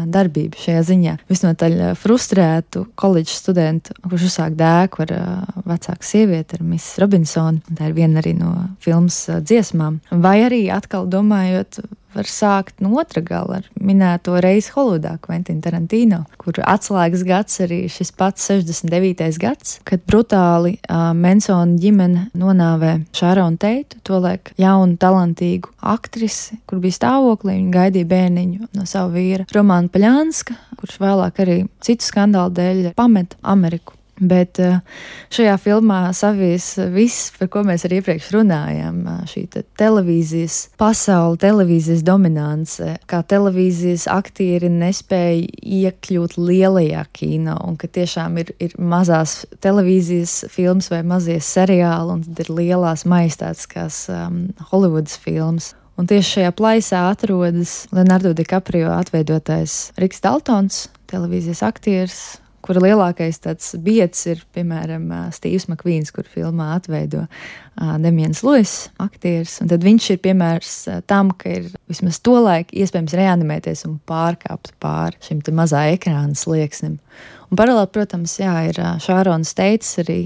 darbību 0.07 0.61
šajā 0.61 0.85
ziņā. 0.87 1.15
Visnotaļ 1.27 1.75
frustrētu 1.99 2.85
koledžas 2.95 3.41
studentu, 3.43 3.97
kurš 4.05 4.29
uzsāk 4.29 4.55
dēku 4.55 5.03
ar 5.03 5.13
vecāku 5.67 6.07
sievieti, 6.07 6.61
ar 6.61 6.63
Miss 6.63 6.95
Robinsonu. 7.01 7.59
Tā 7.73 7.89
ir 7.89 7.97
viena 7.97 8.23
arī 8.23 8.37
no 8.39 8.53
filmas 8.83 9.22
dziesmām. 9.27 9.99
Vai 10.11 10.39
arī 10.47 10.65
atkal 10.73 11.07
domājot 11.11 11.81
var 12.13 12.29
sākt 12.29 12.81
no 12.83 12.93
otra 13.01 13.23
gala 13.25 13.59
ar 13.61 13.69
minēto 13.81 14.35
reizi 14.43 14.73
Holivudā, 14.75 15.15
Quentin 15.23 15.61
Tarantino, 15.63 16.23
kur 16.41 16.59
atslēgas 16.61 17.23
gads 17.27 17.61
arī 17.65 17.83
šis 17.91 18.13
pats 18.17 18.45
69. 18.51 19.25
gads, 19.41 19.79
kad 19.87 20.03
brutāli 20.09 20.75
uh, 20.77 21.11
Mensona 21.17 21.77
ģimene 21.81 22.27
nonāvē 22.37 22.95
Šāronu 23.15 23.59
Teitu, 23.61 24.01
tolaik 24.05 24.53
jaunu, 24.61 24.97
talantīgu 25.01 25.73
aktrisi, 25.93 26.59
kur 26.69 26.83
bija 26.83 26.99
stāvoklī, 26.99 27.57
viņa 27.59 27.73
gaidīja 27.73 28.11
bērniņu 28.13 28.69
no 28.77 28.87
sava 28.89 29.13
vīra 29.15 29.49
Romāna 29.55 29.91
Paļānska, 29.93 30.57
kurš 30.79 31.01
vēlāk 31.01 31.43
arī 31.43 31.59
citu 31.83 32.11
skandālu 32.11 32.53
dēļ 32.59 32.93
pameta 32.97 33.41
Ameriku. 33.41 33.97
Bet 34.21 34.59
eh, 34.61 34.77
šajā 35.33 35.55
filmā 35.57 36.11
savies 36.13 36.75
viss, 36.93 37.31
par 37.33 37.49
ko 37.49 37.63
mēs 37.65 37.87
arī 37.87 37.97
iepriekš 37.97 38.27
runājām. 38.35 38.99
Eh, 39.09 39.23
šī 39.31 39.43
te 39.55 39.63
televīzijas 39.79 40.57
pasaule, 40.77 41.39
televīzijas 41.41 42.03
dominance, 42.05 42.91
kā 43.09 43.23
televīzijas 43.25 44.05
aktieri 44.13 44.69
nespēja 44.69 45.47
iekļūt 45.79 46.37
lielajā 46.37 47.07
kino, 47.17 47.57
un 47.65 47.79
ka 47.81 47.89
tiešām 47.89 48.37
ir, 48.43 48.53
ir 48.61 48.77
mazās 48.77 49.47
televīzijas 49.65 50.43
filmas 50.53 50.91
vai 50.93 51.01
mazie 51.01 51.39
seriāli, 51.41 52.19
un 52.19 52.27
tad 52.27 52.45
ir 52.45 52.53
lielās 52.53 53.07
maistātiskās 53.09 54.05
um, 54.13 54.43
Holivudas 54.69 55.17
filmas. 55.17 55.73
Un 55.97 56.07
tieši 56.09 56.39
šajā 56.39 56.53
plaisā 56.57 57.03
atrodas 57.11 57.83
Leonardo 57.93 58.33
DiCaprio 58.37 58.93
atveidotais 58.93 59.91
Riks 60.01 60.21
Daltons, 60.21 60.87
televīzijas 61.09 61.61
aktieris, 61.65 62.21
kura 62.63 62.81
lielākais 62.83 63.41
tāds 63.43 63.73
biedrs 63.83 64.23
ir, 64.31 64.43
piemēram, 64.55 65.09
Steve's 65.35 65.67
Makvīns, 65.71 66.13
kur 66.15 66.27
filmā 66.29 66.71
atveido 66.77 67.25
Demians 67.75 68.43
Luis, 68.45 68.73
aktieris. 69.03 69.57
Un 69.63 69.71
tad 69.71 69.83
viņš 69.83 70.09
ir 70.15 70.21
piemērs 70.23 70.71
tam, 71.09 71.33
ka 71.35 71.57
ir 71.57 71.67
vismaz 71.91 72.21
to 72.23 72.37
laiku 72.39 72.77
iespējams 72.79 73.17
reanimēties 73.19 73.83
un 73.89 73.99
pārkāpt 74.09 74.73
pāri 74.83 75.19
šim 75.25 75.43
mazā 75.57 75.85
ekrāna 75.95 76.37
slieksnim. 76.39 76.99
Un 77.51 77.59
paralēli, 77.59 77.91
protams, 77.93 78.39
jā, 78.41 78.55
ir 78.71 78.79
Šārons 79.03 79.53
Teits 79.57 79.99
arī 80.01 80.21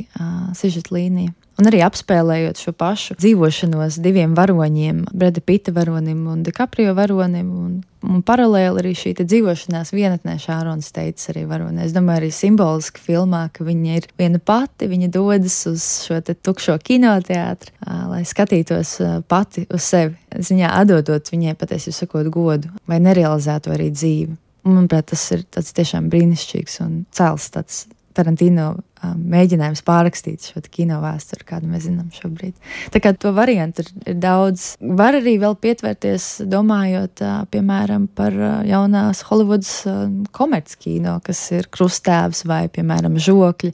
sižeta 0.55 0.95
līnija. 0.95 1.33
Un 1.57 1.65
arī 1.65 1.79
apspēlējot 1.81 2.59
šo 2.61 2.71
pašu 2.77 3.15
dzīvošanos 3.17 3.95
diviem 4.05 4.35
varoņiem, 4.37 5.07
Breda 5.09 5.41
Pita 5.41 5.71
varonim 5.73 6.27
un 6.29 6.43
DiCaprio 6.45 6.91
varonim, 6.97 7.47
un, 7.49 7.71
un 8.05 8.21
paralēli 8.25 8.83
arī 8.83 8.91
šī 8.97 9.15
dzīvošanās 9.23 9.89
vienatnē 9.95 10.35
Šārons 10.43 10.91
teica 10.93 11.31
arī 11.33 11.47
varonē. 11.49 11.87
Es 11.87 11.95
domāju, 11.95 12.21
arī 12.21 12.29
simboliski 12.35 13.01
filmā, 13.01 13.47
ka 13.55 13.65
viņa 13.65 13.97
ir 13.97 14.05
viena 14.21 14.37
pati, 14.37 14.89
viņa 14.91 15.09
dodas 15.15 15.57
uz 15.71 15.87
šo 16.05 16.21
tukšo 16.29 16.77
kinoteātri, 16.85 17.73
lai 18.11 18.21
skatītos 18.29 18.99
pati 19.25 19.65
uz 19.73 19.89
sevi, 19.89 20.13
ziņā 20.37 20.69
atdodot 20.83 21.33
viņai 21.33 21.57
patiesībā 21.57 21.97
sakot 22.03 22.29
godu 22.33 22.69
vai 22.85 23.01
nerealizēto 23.01 23.73
arī 23.73 23.89
dzīvi. 23.95 24.37
Un, 24.67 24.77
manuprāt, 24.77 25.09
tas 25.09 25.25
ir 25.33 25.41
tiešām 25.49 26.11
brīnišķīgs 26.13 26.81
un 26.85 26.99
cēls 27.17 27.49
tāds 27.55 27.87
Tarantino 28.17 28.75
mēģinājums 29.03 29.83
pārrakstīt 29.87 30.49
šo 30.49 30.63
kino 30.71 30.99
vēsturi, 31.03 31.45
kādu 31.47 31.69
mēs 31.71 31.85
zinām 31.87 32.09
šobrīd. 32.15 32.55
Tā 32.93 33.01
kā 33.03 33.13
to 33.17 33.33
variantu 33.35 33.85
ir, 33.85 33.91
ir 34.13 34.17
daudz. 34.23 34.73
Var 34.81 35.19
arī 35.19 35.37
vēl 35.41 35.57
pietvērties, 35.61 36.29
domājot, 36.49 37.23
uh, 37.23 37.45
piemēram, 37.53 38.09
par 38.17 38.35
uh, 38.35 38.57
jaunās 38.67 39.23
Holivudas 39.29 39.71
uh, 39.89 40.07
komerckino, 40.35 41.19
kas 41.25 41.45
ir 41.55 41.69
krustēvs 41.73 42.45
vai, 42.49 42.65
piemēram, 42.73 43.19
žokļi. 43.21 43.73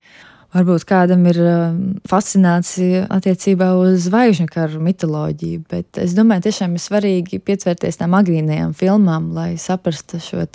Varbūt 0.53 0.83
kādam 0.85 1.23
ir 1.31 1.39
um, 1.41 1.77
fascinācija 2.05 3.07
attiecībā 3.15 3.71
uz 3.81 4.03
zvaigžņu 4.05 4.45
karu 4.53 4.83
mitoloģiju, 4.85 5.63
bet 5.71 5.97
es 6.03 6.13
domāju, 6.13 6.45
tiešām 6.45 6.75
ir 6.77 6.83
svarīgi 6.83 7.41
pietvērties 7.41 7.97
tām 7.97 8.13
agrīnajām 8.19 8.75
filmām, 8.77 9.31
lai 9.33 9.55
saprastu 9.57 10.21
šo 10.21 10.45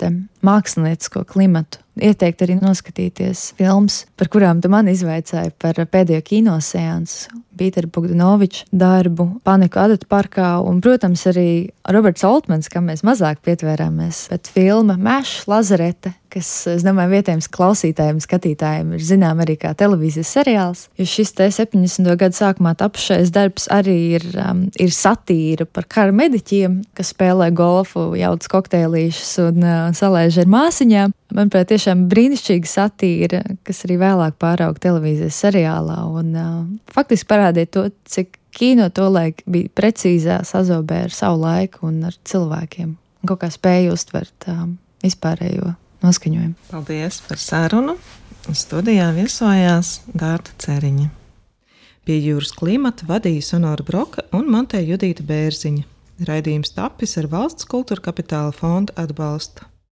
māksliniecisko 0.47 1.25
klimatu 1.27 1.83
ieteikt 2.01 2.43
arī 2.45 2.57
noskatīties 2.59 3.49
filmas, 3.59 4.03
par 4.19 4.29
kurām 4.31 4.61
tu 4.63 4.71
man 4.71 4.89
izvaicāji 4.91 5.53
par 5.61 5.79
pēdējo 5.91 6.23
kinoseansu. 6.31 7.39
Pīteru 7.59 7.89
Bogdanoviču 7.91 8.69
darbu, 8.71 9.25
Paniku 9.43 9.81
Adatu 9.81 10.07
parkā 10.07 10.53
un, 10.63 10.79
protams, 10.83 11.25
arī 11.27 11.49
Roberts 11.91 12.23
Altmans, 12.23 12.69
kam 12.71 12.87
mēs 12.87 13.03
mazāk 13.03 13.41
pietvērāmies, 13.43 14.29
bet 14.31 14.47
filma 14.53 14.95
Mešs 14.95 15.49
Lazarete, 15.51 16.13
kas, 16.33 16.49
es 16.71 16.83
domāju, 16.85 17.11
vietējiem 17.15 17.41
klausītājiem, 17.53 18.19
skatītājiem 18.23 18.93
ir 18.95 19.03
zinām 19.05 19.41
arī 19.43 19.55
kā 19.59 19.71
televīzijas 19.77 20.31
seriāls. 20.37 20.83
Jo 20.99 21.07
šis 21.09 21.33
te 21.37 21.49
70. 21.53 22.09
gadu 22.19 22.37
sākumā 22.37 22.75
tapšais 22.79 23.31
darbs 23.35 23.67
arī 23.73 23.97
ir, 24.19 24.25
um, 24.39 24.65
ir 24.79 24.93
satīra 24.95 25.67
par 25.67 25.87
kara 25.89 26.15
mediķiem, 26.15 26.79
kas 26.97 27.13
spēlē 27.15 27.49
golfu, 27.55 28.11
jauc 28.19 28.45
kokteilīšus 28.53 29.33
un 29.47 29.65
uh, 29.65 29.77
salēž 29.97 30.41
ar 30.43 30.51
māsiņām. 30.53 31.15
Manuprāt, 31.37 31.69
tiešām 31.69 32.07
brīnišķīga 32.09 32.69
satīra, 32.69 33.43
kas 33.67 33.83
arī 33.85 33.99
vēlāk 34.01 34.37
pārauga 34.41 34.81
televīzijas 34.87 35.41
seriālā. 35.45 35.99
Un, 36.21 36.31
uh, 36.33 36.61
faktiski 36.93 37.29
parādīja 37.29 37.73
to, 37.75 37.85
cik 38.09 38.39
kino 38.55 38.89
tolaik 38.93 39.43
bija 39.49 39.69
precīzā 39.77 40.41
sazobē 40.47 41.03
ar 41.07 41.13
savu 41.13 41.43
laiku 41.45 41.85
un 41.89 42.01
ar 42.09 42.17
cilvēkiem. 42.25 42.95
Un 43.19 43.29
kaut 43.29 43.43
kā 43.43 43.51
spēja 43.53 43.93
uztvert 43.93 44.49
uh, 44.49 44.65
vispārējo 45.03 45.75
noskaņojumu. 46.05 46.57
Paldies 46.71 47.21
par 47.27 47.41
sarunu! 47.41 47.95
Studijā 48.49 49.11
viesojās 49.13 49.99
Dārta 50.09 50.55
Ceriņa. 50.63 51.09
Pie 52.07 52.17
jūras 52.17 52.55
klimata 52.57 53.05
vadīja 53.05 53.45
Sonora 53.45 53.85
Broka 53.85 54.23
un 54.33 54.49
Monteja 54.49 54.87
Judīta 54.95 55.25
Bērziņa. 55.27 55.85
Raidījums 56.25 56.73
tapis 56.73 57.13
ar 57.21 57.29
valsts 57.31 57.69
kultūra 57.69 58.09
kapitāla 58.09 58.55
fonda 58.55 58.95
atbalstu. 58.97 59.68